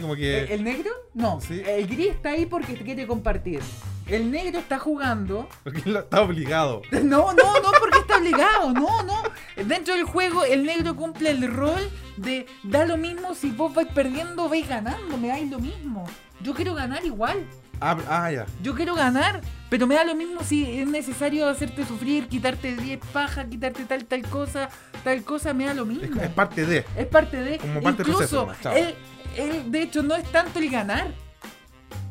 como 0.00 0.12
¿El, 0.14 0.18
que... 0.20 0.54
el 0.54 0.62
negro? 0.62 0.90
No. 1.14 1.40
Sí. 1.40 1.62
El 1.66 1.88
gris 1.88 2.10
está 2.10 2.28
ahí 2.30 2.46
porque 2.46 2.74
quiere 2.76 3.08
compartir. 3.08 3.60
El 4.06 4.30
negro 4.30 4.60
está 4.60 4.78
jugando. 4.78 5.48
Porque 5.64 5.82
está 5.90 6.20
obligado. 6.22 6.82
No, 6.92 7.32
no, 7.32 7.54
no, 7.60 7.70
porque 7.80 7.98
está 7.98 8.18
obligado. 8.18 8.72
No, 8.72 9.02
no. 9.02 9.22
Dentro 9.56 9.94
del 9.94 10.04
juego, 10.04 10.44
el 10.44 10.64
negro 10.64 10.94
cumple 10.94 11.30
el 11.30 11.52
rol 11.52 11.90
de 12.16 12.46
da 12.62 12.84
lo 12.84 12.96
mismo 12.96 13.34
si 13.34 13.50
vos 13.50 13.74
vais 13.74 13.88
perdiendo 13.88 14.44
o 14.44 14.48
vais 14.48 14.68
ganando. 14.68 15.16
Me 15.18 15.28
dais 15.28 15.50
lo 15.50 15.58
mismo. 15.58 16.06
Yo 16.40 16.54
quiero 16.54 16.74
ganar 16.74 17.04
igual. 17.04 17.44
Ah, 17.80 17.96
ah, 18.08 18.30
ya. 18.30 18.46
Yo 18.62 18.74
quiero 18.74 18.94
ganar, 18.94 19.40
pero 19.68 19.86
me 19.86 19.96
da 19.96 20.04
lo 20.04 20.14
mismo 20.14 20.42
si 20.42 20.78
es 20.78 20.86
necesario 20.86 21.46
hacerte 21.46 21.84
sufrir, 21.84 22.26
quitarte 22.26 22.74
10 22.74 23.00
pajas, 23.12 23.46
quitarte 23.50 23.84
tal, 23.84 24.04
tal 24.06 24.22
cosa, 24.22 24.70
tal 25.04 25.22
cosa, 25.24 25.52
me 25.52 25.66
da 25.66 25.74
lo 25.74 25.84
mismo. 25.84 26.22
es 26.22 26.30
parte 26.30 26.64
de... 26.64 26.84
Es 26.96 27.06
parte 27.06 27.36
de. 27.36 27.58
Como 27.58 27.82
parte 27.82 28.02
del 28.02 28.12
Incluso, 28.12 28.18
proceso 28.18 28.40
nomás, 28.42 28.60
chao. 28.62 28.74
él, 28.74 28.94
él, 29.36 29.70
de 29.70 29.82
hecho, 29.82 30.02
no 30.02 30.14
es 30.14 30.24
tanto 30.32 30.58
el 30.58 30.70
ganar. 30.70 31.08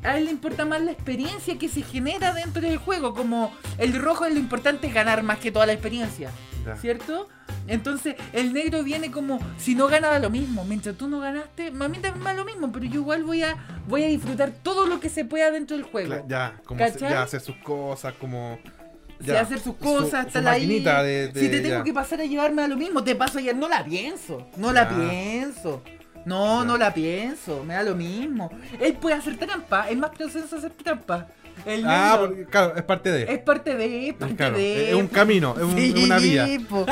A 0.06 0.18
él 0.18 0.26
le 0.26 0.32
importa 0.32 0.66
más 0.66 0.82
la 0.82 0.92
experiencia 0.92 1.58
que 1.58 1.68
se 1.70 1.82
genera 1.82 2.34
dentro 2.34 2.62
del 2.62 2.78
juego. 2.78 3.14
Como 3.14 3.52
el 3.78 3.94
rojo 4.02 4.26
es 4.26 4.34
lo 4.34 4.40
importante 4.40 4.88
es 4.88 4.94
ganar 4.94 5.24
más 5.24 5.40
que 5.40 5.52
toda 5.52 5.66
la 5.66 5.74
experiencia. 5.74 6.30
Ya. 6.66 6.76
¿Cierto? 6.78 7.28
Entonces, 7.68 8.16
el 8.34 8.54
negro 8.54 8.84
viene 8.84 9.12
como 9.12 9.40
si 9.58 9.76
no 9.76 9.88
ganaba 9.88 10.18
lo 10.20 10.30
mismo. 10.30 10.66
Mientras 10.66 10.96
tú 10.96 11.08
no 11.08 11.20
ganaste, 11.20 11.68
a 11.68 11.72
mí 11.72 11.98
también 12.00 12.20
me 12.20 12.24
da 12.26 12.34
lo 12.34 12.46
mismo, 12.46 12.72
pero 12.72 12.86
yo 12.86 13.02
igual 13.02 13.24
voy 13.24 13.44
a, 13.44 13.56
voy 13.88 14.04
a 14.04 14.08
disfrutar 14.08 14.52
todo 14.64 14.86
lo 14.88 15.00
que 15.00 15.10
se 15.10 15.26
pueda 15.26 15.52
dentro 15.52 15.76
del 15.78 15.86
juego. 15.86 16.26
Ya, 16.28 16.60
como 16.66 16.80
se- 16.88 17.00
ya 17.00 17.22
hacer 17.24 17.42
sus 17.42 17.56
cosas, 17.58 18.14
como... 18.20 18.60
Ya, 19.20 19.40
hacer 19.42 19.60
sus 19.60 19.76
su- 19.76 19.78
cosas, 19.78 20.28
estar 20.28 20.46
ahí. 20.48 20.84
de- 20.84 21.32
de- 21.32 21.40
si 21.40 21.48
te 21.50 21.62
tengo 21.62 21.78
ya. 21.78 21.84
que 21.84 21.94
pasar 21.94 22.20
a 22.20 22.26
llevarme 22.26 22.64
a 22.64 22.68
lo 22.68 22.76
mismo, 22.78 23.04
te 23.04 23.16
paso 23.16 23.38
ayer. 23.40 23.56
No 23.56 23.70
la 23.70 23.84
pienso. 23.86 24.46
No 24.58 24.74
la 24.74 24.90
pienso. 24.90 25.82
No, 26.26 26.66
no 26.66 26.78
la 26.78 26.94
pienso. 26.94 27.64
Me 27.64 27.76
da 27.76 27.84
lo 27.84 27.96
mismo. 27.96 28.50
Él 28.80 28.94
puede 28.94 29.16
hacer 29.16 29.38
trampa. 29.38 29.90
Es 29.90 29.98
más 29.98 30.12
proceso 30.12 30.56
hacer 30.56 30.72
trampa. 30.72 31.28
El 31.66 31.86
Ah, 31.88 32.18
porque, 32.20 32.44
claro, 32.46 32.76
es 32.76 32.84
parte 32.84 33.12
de... 33.12 33.24
es 33.34 33.40
parte 33.40 33.76
de. 33.76 34.10
Es 34.10 34.14
parte 34.16 34.36
Claro, 34.36 34.58
de. 34.58 34.90
es 34.90 34.96
un 34.96 35.08
camino, 35.08 35.56
es, 35.58 35.64
un- 35.64 35.78
es 35.78 35.94
Sí, 35.94 36.04
una 36.04 36.18
vía. 36.18 36.48
po. 36.68 36.86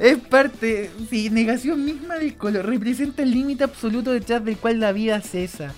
es 0.00 0.16
parte, 0.18 0.90
sí, 1.08 1.30
negación 1.30 1.84
misma 1.84 2.16
del 2.16 2.36
color. 2.36 2.66
Representa 2.66 3.22
el 3.22 3.30
límite 3.30 3.62
absoluto 3.64 4.10
detrás 4.10 4.44
del 4.44 4.56
cual 4.56 4.80
la 4.80 4.90
vida 4.92 5.20
cesa. 5.20 5.72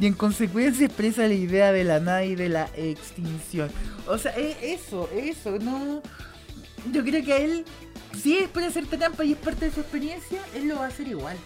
Y 0.00 0.06
en 0.06 0.14
consecuencia 0.14 0.86
expresa 0.86 1.28
la 1.28 1.34
idea 1.34 1.70
de 1.70 1.84
la 1.84 2.00
nada 2.00 2.24
y 2.24 2.34
de 2.34 2.48
la 2.48 2.68
extinción. 2.76 3.68
O 4.06 4.16
sea, 4.16 4.32
es 4.32 4.56
eso, 4.62 5.10
eso, 5.14 5.58
no. 5.58 6.00
Yo 6.92 7.04
creo 7.04 7.22
que 7.22 7.32
a 7.34 7.36
él, 7.36 7.64
si 8.20 8.38
él 8.38 8.48
puede 8.48 8.66
hacer 8.68 8.86
trampa 8.86 9.22
y 9.24 9.32
es 9.32 9.38
parte 9.38 9.66
de 9.66 9.70
su 9.70 9.80
experiencia, 9.80 10.40
él 10.56 10.66
lo 10.68 10.76
va 10.76 10.86
a 10.86 10.88
hacer 10.88 11.06
igual. 11.08 11.36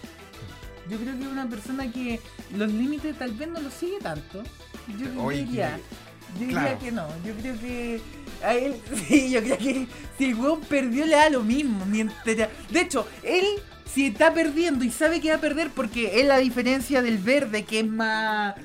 Yo 0.89 0.97
creo 0.97 1.17
que 1.17 1.23
es 1.23 1.27
una 1.27 1.49
persona 1.49 1.91
que 1.91 2.19
los 2.55 2.71
límites 2.71 3.17
tal 3.17 3.31
vez 3.33 3.47
no 3.47 3.59
los 3.59 3.73
sigue 3.73 3.99
tanto. 3.99 4.43
Yo, 4.97 5.23
Oye, 5.23 5.43
diría, 5.43 5.79
yo 6.39 6.47
diría 6.47 6.79
que 6.79 6.91
no. 6.91 7.07
Yo 7.25 7.33
creo 7.33 7.59
que 7.59 8.01
a 8.43 8.53
él, 8.53 8.75
sí, 9.07 9.29
yo 9.29 9.41
creo 9.41 9.57
que 9.57 9.87
si 10.17 10.25
el 10.25 10.35
weón 10.35 10.61
perdió 10.61 11.05
le 11.05 11.15
da 11.15 11.29
lo 11.29 11.43
mismo. 11.43 11.85
Mientras, 11.85 12.23
de 12.25 12.79
hecho, 12.79 13.07
él 13.23 13.45
si 13.85 14.07
está 14.07 14.33
perdiendo 14.33 14.83
y 14.83 14.91
sabe 14.91 15.21
que 15.21 15.29
va 15.29 15.37
a 15.37 15.41
perder 15.41 15.71
porque 15.73 16.19
es 16.19 16.27
la 16.27 16.37
diferencia 16.37 17.01
del 17.01 17.17
verde 17.17 17.63
que 17.63 17.79
es 17.79 17.87
más 17.87 18.55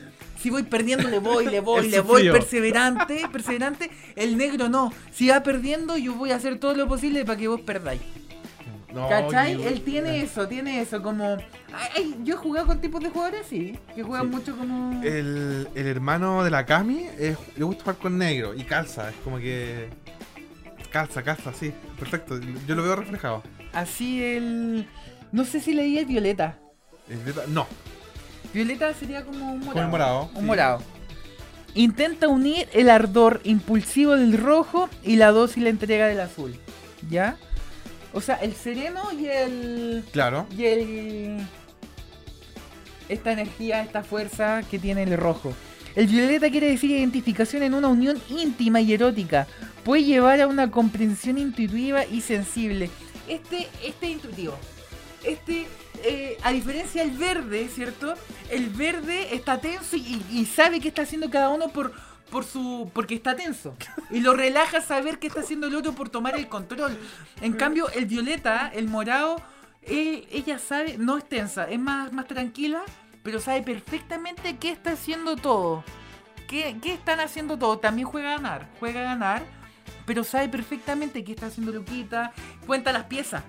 si 0.42 0.50
voy 0.50 0.64
perdiendo 0.64 1.08
le 1.08 1.20
voy, 1.20 1.46
le 1.46 1.60
voy, 1.60 1.88
le 1.88 2.00
voy 2.00 2.28
perseverante, 2.30 3.22
perseverante, 3.30 3.90
el 4.16 4.36
negro 4.36 4.68
no. 4.68 4.92
Si 5.12 5.28
va 5.28 5.42
perdiendo, 5.44 5.96
yo 5.96 6.14
voy 6.14 6.32
a 6.32 6.36
hacer 6.36 6.58
todo 6.58 6.74
lo 6.74 6.88
posible 6.88 7.24
para 7.24 7.38
que 7.38 7.46
vos 7.46 7.60
perdáis. 7.60 8.00
No, 8.94 9.08
¿Cachai? 9.08 9.62
Él 9.62 9.82
tiene 9.82 10.20
eso, 10.22 10.46
tiene 10.48 10.80
eso, 10.80 11.02
como... 11.02 11.36
Ay, 11.72 12.16
yo 12.24 12.34
he 12.34 12.36
jugado 12.36 12.66
con 12.66 12.80
tipos 12.80 13.00
de 13.02 13.08
jugadores, 13.10 13.46
sí, 13.48 13.78
que 13.94 14.02
juegan 14.02 14.28
Sí. 14.30 14.36
mucho 14.36 14.56
como... 14.56 15.02
El, 15.02 15.68
el 15.74 15.86
hermano 15.86 16.44
de 16.44 16.50
la 16.50 16.66
Cami 16.66 17.06
es- 17.18 17.38
le 17.56 17.64
gusta 17.64 17.82
jugar 17.84 17.96
con 17.98 18.18
negro 18.18 18.54
y 18.54 18.64
calza, 18.64 19.08
es 19.10 19.16
como 19.24 19.38
que. 19.38 19.88
Calza, 20.90 21.22
calza, 21.22 21.52
sí, 21.54 21.72
perfecto. 21.98 22.38
Yo 22.66 22.74
lo 22.74 22.82
veo 22.82 22.96
reflejado. 22.96 23.42
Así 23.72 24.22
el... 24.22 24.86
No 25.32 25.44
sé 25.46 25.60
si 25.60 25.72
leí 25.72 25.96
el 25.96 26.04
violeta. 26.04 26.58
El 27.08 27.16
violeta- 27.18 27.46
No, 27.48 27.66
Violeta 28.52 28.92
sería 28.92 29.24
como 29.24 29.52
un 29.54 29.60
morado. 29.60 29.72
Como 29.72 29.84
un 29.84 29.90
morado, 29.90 30.30
Un 30.34 30.40
sí. 30.40 30.42
morado. 30.42 30.82
Intenta 31.74 32.28
unir 32.28 32.68
el 32.74 32.90
ardor 32.90 33.40
impulsivo 33.44 34.16
del 34.16 34.36
rojo 34.36 34.90
y 35.02 35.16
la 35.16 35.30
dócil 35.30 35.66
entrega 35.66 36.06
del 36.06 36.20
azul. 36.20 36.54
¿Ya? 37.08 37.36
O 38.12 38.20
sea, 38.20 38.36
el 38.36 38.54
sereno 38.54 39.12
y 39.12 39.26
el... 39.26 40.04
claro. 40.12 40.46
Y 40.56 40.64
el... 40.64 41.46
Esta 43.08 43.32
energía, 43.32 43.82
esta 43.82 44.02
fuerza 44.02 44.62
que 44.70 44.78
tiene 44.78 45.02
el 45.02 45.16
rojo. 45.16 45.52
El 45.94 46.06
violeta 46.06 46.50
quiere 46.50 46.68
decir 46.68 46.90
identificación 46.90 47.62
en 47.62 47.74
una 47.74 47.88
unión 47.88 48.20
íntima 48.28 48.80
y 48.80 48.94
erótica. 48.94 49.46
Puede 49.84 50.04
llevar 50.04 50.40
a 50.40 50.46
una 50.46 50.70
comprensión 50.70 51.36
intuitiva 51.38 52.06
y 52.06 52.20
sensible. 52.20 52.90
Este, 53.28 53.68
este 53.84 54.06
es 54.06 54.12
intuitivo. 54.12 54.54
Este, 55.24 55.66
eh, 56.04 56.38
a 56.42 56.52
diferencia 56.52 57.04
del 57.04 57.16
verde, 57.16 57.68
¿cierto? 57.68 58.14
El 58.50 58.70
verde 58.70 59.34
está 59.34 59.60
tenso 59.60 59.96
y, 59.96 60.22
y 60.30 60.46
sabe 60.46 60.80
qué 60.80 60.88
está 60.88 61.02
haciendo 61.02 61.30
cada 61.30 61.50
uno 61.50 61.68
por, 61.68 61.92
por 62.32 62.44
su 62.44 62.90
porque 62.92 63.14
está 63.14 63.36
tenso. 63.36 63.76
Y 64.10 64.20
lo 64.20 64.34
relaja 64.34 64.80
saber 64.80 65.20
qué 65.20 65.28
está 65.28 65.40
haciendo 65.40 65.68
el 65.68 65.74
otro 65.76 65.92
por 65.92 66.08
tomar 66.08 66.34
el 66.34 66.48
control. 66.48 66.98
En 67.40 67.52
cambio, 67.52 67.88
el 67.90 68.06
violeta, 68.06 68.72
el 68.74 68.88
morado, 68.88 69.36
él- 69.82 70.26
ella 70.32 70.58
sabe, 70.58 70.96
no 70.98 71.18
es 71.18 71.28
tensa, 71.28 71.68
es 71.70 71.78
más, 71.78 72.12
más 72.12 72.26
tranquila, 72.26 72.82
pero 73.22 73.38
sabe 73.38 73.62
perfectamente 73.62 74.56
qué 74.56 74.70
está 74.70 74.92
haciendo 74.92 75.36
todo. 75.36 75.84
¿Qué, 76.48 76.76
qué 76.82 76.94
están 76.94 77.20
haciendo 77.20 77.56
todo? 77.58 77.78
También 77.78 78.08
juega 78.08 78.30
a 78.32 78.36
ganar, 78.36 78.68
juega 78.80 79.00
a 79.00 79.04
ganar, 79.04 79.42
pero 80.06 80.24
sabe 80.24 80.48
perfectamente 80.48 81.22
qué 81.24 81.32
está 81.32 81.46
haciendo 81.46 81.70
Luquita, 81.72 82.32
cuenta 82.66 82.92
las 82.92 83.04
piezas. 83.04 83.42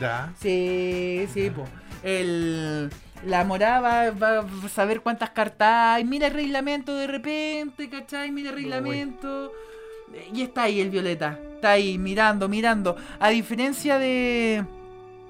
Ya. 0.00 0.32
Sí, 0.40 1.26
sí, 1.32 1.50
po. 1.50 1.64
El, 2.02 2.90
la 3.24 3.44
morada 3.44 3.80
va, 3.80 4.10
va 4.10 4.46
a 4.64 4.68
saber 4.68 5.00
cuántas 5.00 5.30
cartas 5.30 5.68
hay. 5.96 6.04
Mira 6.04 6.26
el 6.28 6.34
reglamento 6.34 6.94
de 6.94 7.06
repente, 7.06 7.88
¿cachai? 7.88 8.30
Mira 8.30 8.50
el 8.50 8.56
reglamento. 8.56 9.52
Y 10.32 10.42
está 10.42 10.64
ahí 10.64 10.80
el 10.80 10.90
violeta. 10.90 11.38
Está 11.54 11.72
ahí 11.72 11.98
mirando, 11.98 12.48
mirando. 12.48 12.96
A 13.18 13.30
diferencia 13.30 13.98
de 13.98 14.64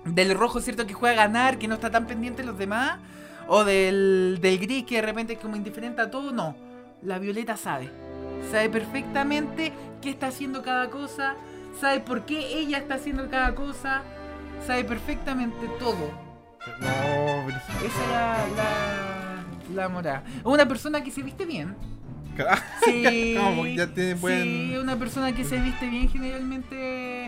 del 0.05 0.35
rojo, 0.35 0.61
¿cierto? 0.61 0.87
Que 0.87 0.94
juega 0.94 1.22
a 1.22 1.27
ganar, 1.27 1.59
que 1.59 1.66
no 1.68 1.75
está 1.75 1.90
tan 1.90 2.07
pendiente 2.07 2.42
de 2.42 2.49
los 2.49 2.59
demás. 2.59 2.99
o 3.49 3.64
del, 3.64 4.38
del 4.40 4.59
gris 4.59 4.85
que 4.85 4.96
de 4.96 5.03
repente 5.03 5.35
es 5.35 5.38
como 5.38 5.57
indiferente 5.57 6.03
a 6.03 6.11
todo, 6.11 6.33
no. 6.33 6.57
La 7.03 7.18
Violeta 7.18 7.57
sabe. 7.57 7.90
Sabe 8.51 8.68
perfectamente 8.68 9.72
qué 10.03 10.11
está 10.11 10.29
haciendo 10.29 10.62
cada 10.62 10.90
cosa, 10.90 11.35
sabe 11.81 12.01
por 12.01 12.27
qué 12.27 12.59
ella 12.59 12.79
está 12.79 12.94
haciendo 12.94 13.29
cada 13.31 13.55
cosa, 13.55 14.03
sabe 14.66 14.85
perfectamente 14.85 15.68
todo. 15.79 16.26
No, 16.81 17.45
pero- 17.47 17.87
Esa 17.87 18.05
era 18.09 18.47
la, 18.57 19.45
la 19.75 19.89
morada. 19.89 20.25
Una 20.45 20.67
persona 20.67 21.03
que 21.03 21.11
se 21.11 21.23
viste 21.23 21.45
bien. 21.47 21.75
Sí, 22.85 23.35
ya 23.77 23.87
tiene 23.87 24.15
buen- 24.15 24.43
sí, 24.43 24.77
una 24.77 24.97
persona 24.97 25.33
que 25.35 25.43
se 25.45 25.59
viste 25.59 25.89
bien 25.89 26.09
generalmente 26.11 27.27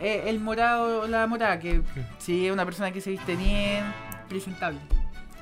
eh, 0.00 0.22
el 0.26 0.38
morado, 0.40 1.08
la 1.08 1.26
morada, 1.26 1.58
que 1.58 1.82
sí, 2.18 2.46
es 2.46 2.52
una 2.52 2.64
persona 2.64 2.92
que 2.92 3.00
se 3.00 3.10
viste 3.10 3.34
bien, 3.34 3.84
presentable. 4.28 4.78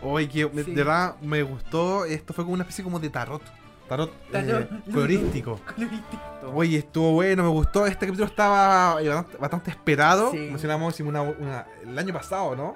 Oye, 0.03 0.29
que 0.29 0.49
Sí. 0.65 0.71
de 0.73 0.75
verdad 0.83 1.17
me 1.21 1.43
gustó. 1.43 2.05
Esto 2.07 2.33
fue 2.33 2.45
como 2.45 2.55
una 2.55 2.63
especie 2.63 2.83
como 2.83 2.99
de 2.99 3.11
tarot. 3.11 3.43
Tarot, 3.89 4.11
Tarot. 4.33 4.63
eh, 4.63 4.69
colorístico. 4.93 5.61
Coloristito. 5.75 6.53
Oye, 6.55 6.79
estuvo 6.79 7.13
bueno, 7.13 7.43
me 7.45 7.49
gustó. 7.51 7.87
Este 7.87 8.07
capítulo 8.07 8.27
estaba 8.27 9.01
eh, 9.03 9.09
bastante, 9.09 9.37
bastante 9.37 9.71
esperado. 9.71 10.31
Sí. 10.33 10.39
Mencionamos 10.39 10.95
hicimos 10.95 11.11
una, 11.11 11.23
una- 11.23 11.67
el 11.83 11.99
año 11.99 12.13
pasado, 12.15 12.57
¿no? 12.57 12.75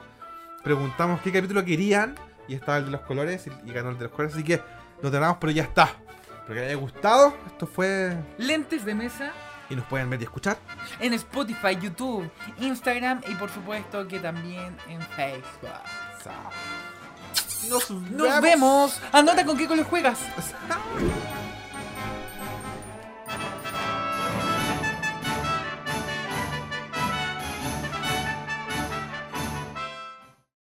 Preguntamos 0.62 1.20
qué 1.22 1.32
capítulo 1.32 1.64
querían. 1.64 2.14
Y 2.48 2.54
estaba 2.54 2.78
el 2.78 2.86
de 2.86 2.90
los 2.90 3.02
colores 3.02 3.46
y, 3.46 3.68
y 3.68 3.72
ganó 3.72 3.90
el 3.90 3.98
de 3.98 4.04
los 4.04 4.12
colores. 4.12 4.34
Así 4.34 4.44
que 4.44 4.60
lo 5.02 5.10
tenemos, 5.10 5.36
pero 5.40 5.52
ya 5.52 5.62
está. 5.62 5.84
Espero 5.84 6.46
que 6.46 6.54
les 6.54 6.64
haya 6.70 6.74
gustado. 6.76 7.36
Esto 7.46 7.66
fue. 7.66 8.16
Lentes 8.38 8.84
de 8.84 8.94
mesa 8.94 9.30
Y 9.68 9.76
nos 9.76 9.84
pueden 9.86 10.10
ver 10.10 10.20
y 10.20 10.24
escuchar. 10.24 10.58
en 10.98 11.14
Spotify, 11.14 11.76
YouTube, 11.80 12.28
Instagram 12.58 13.20
y 13.28 13.34
por 13.36 13.50
supuesto 13.50 14.06
que 14.08 14.18
también 14.18 14.76
en 14.88 15.00
Facebook. 15.00 15.70
Nos, 17.68 17.90
Nos 17.90 18.40
vemos. 18.40 19.00
Anota 19.12 19.44
con 19.44 19.56
qué 19.56 19.68
color 19.68 19.84
juegas. 19.84 20.18
vemos. 20.36 21.49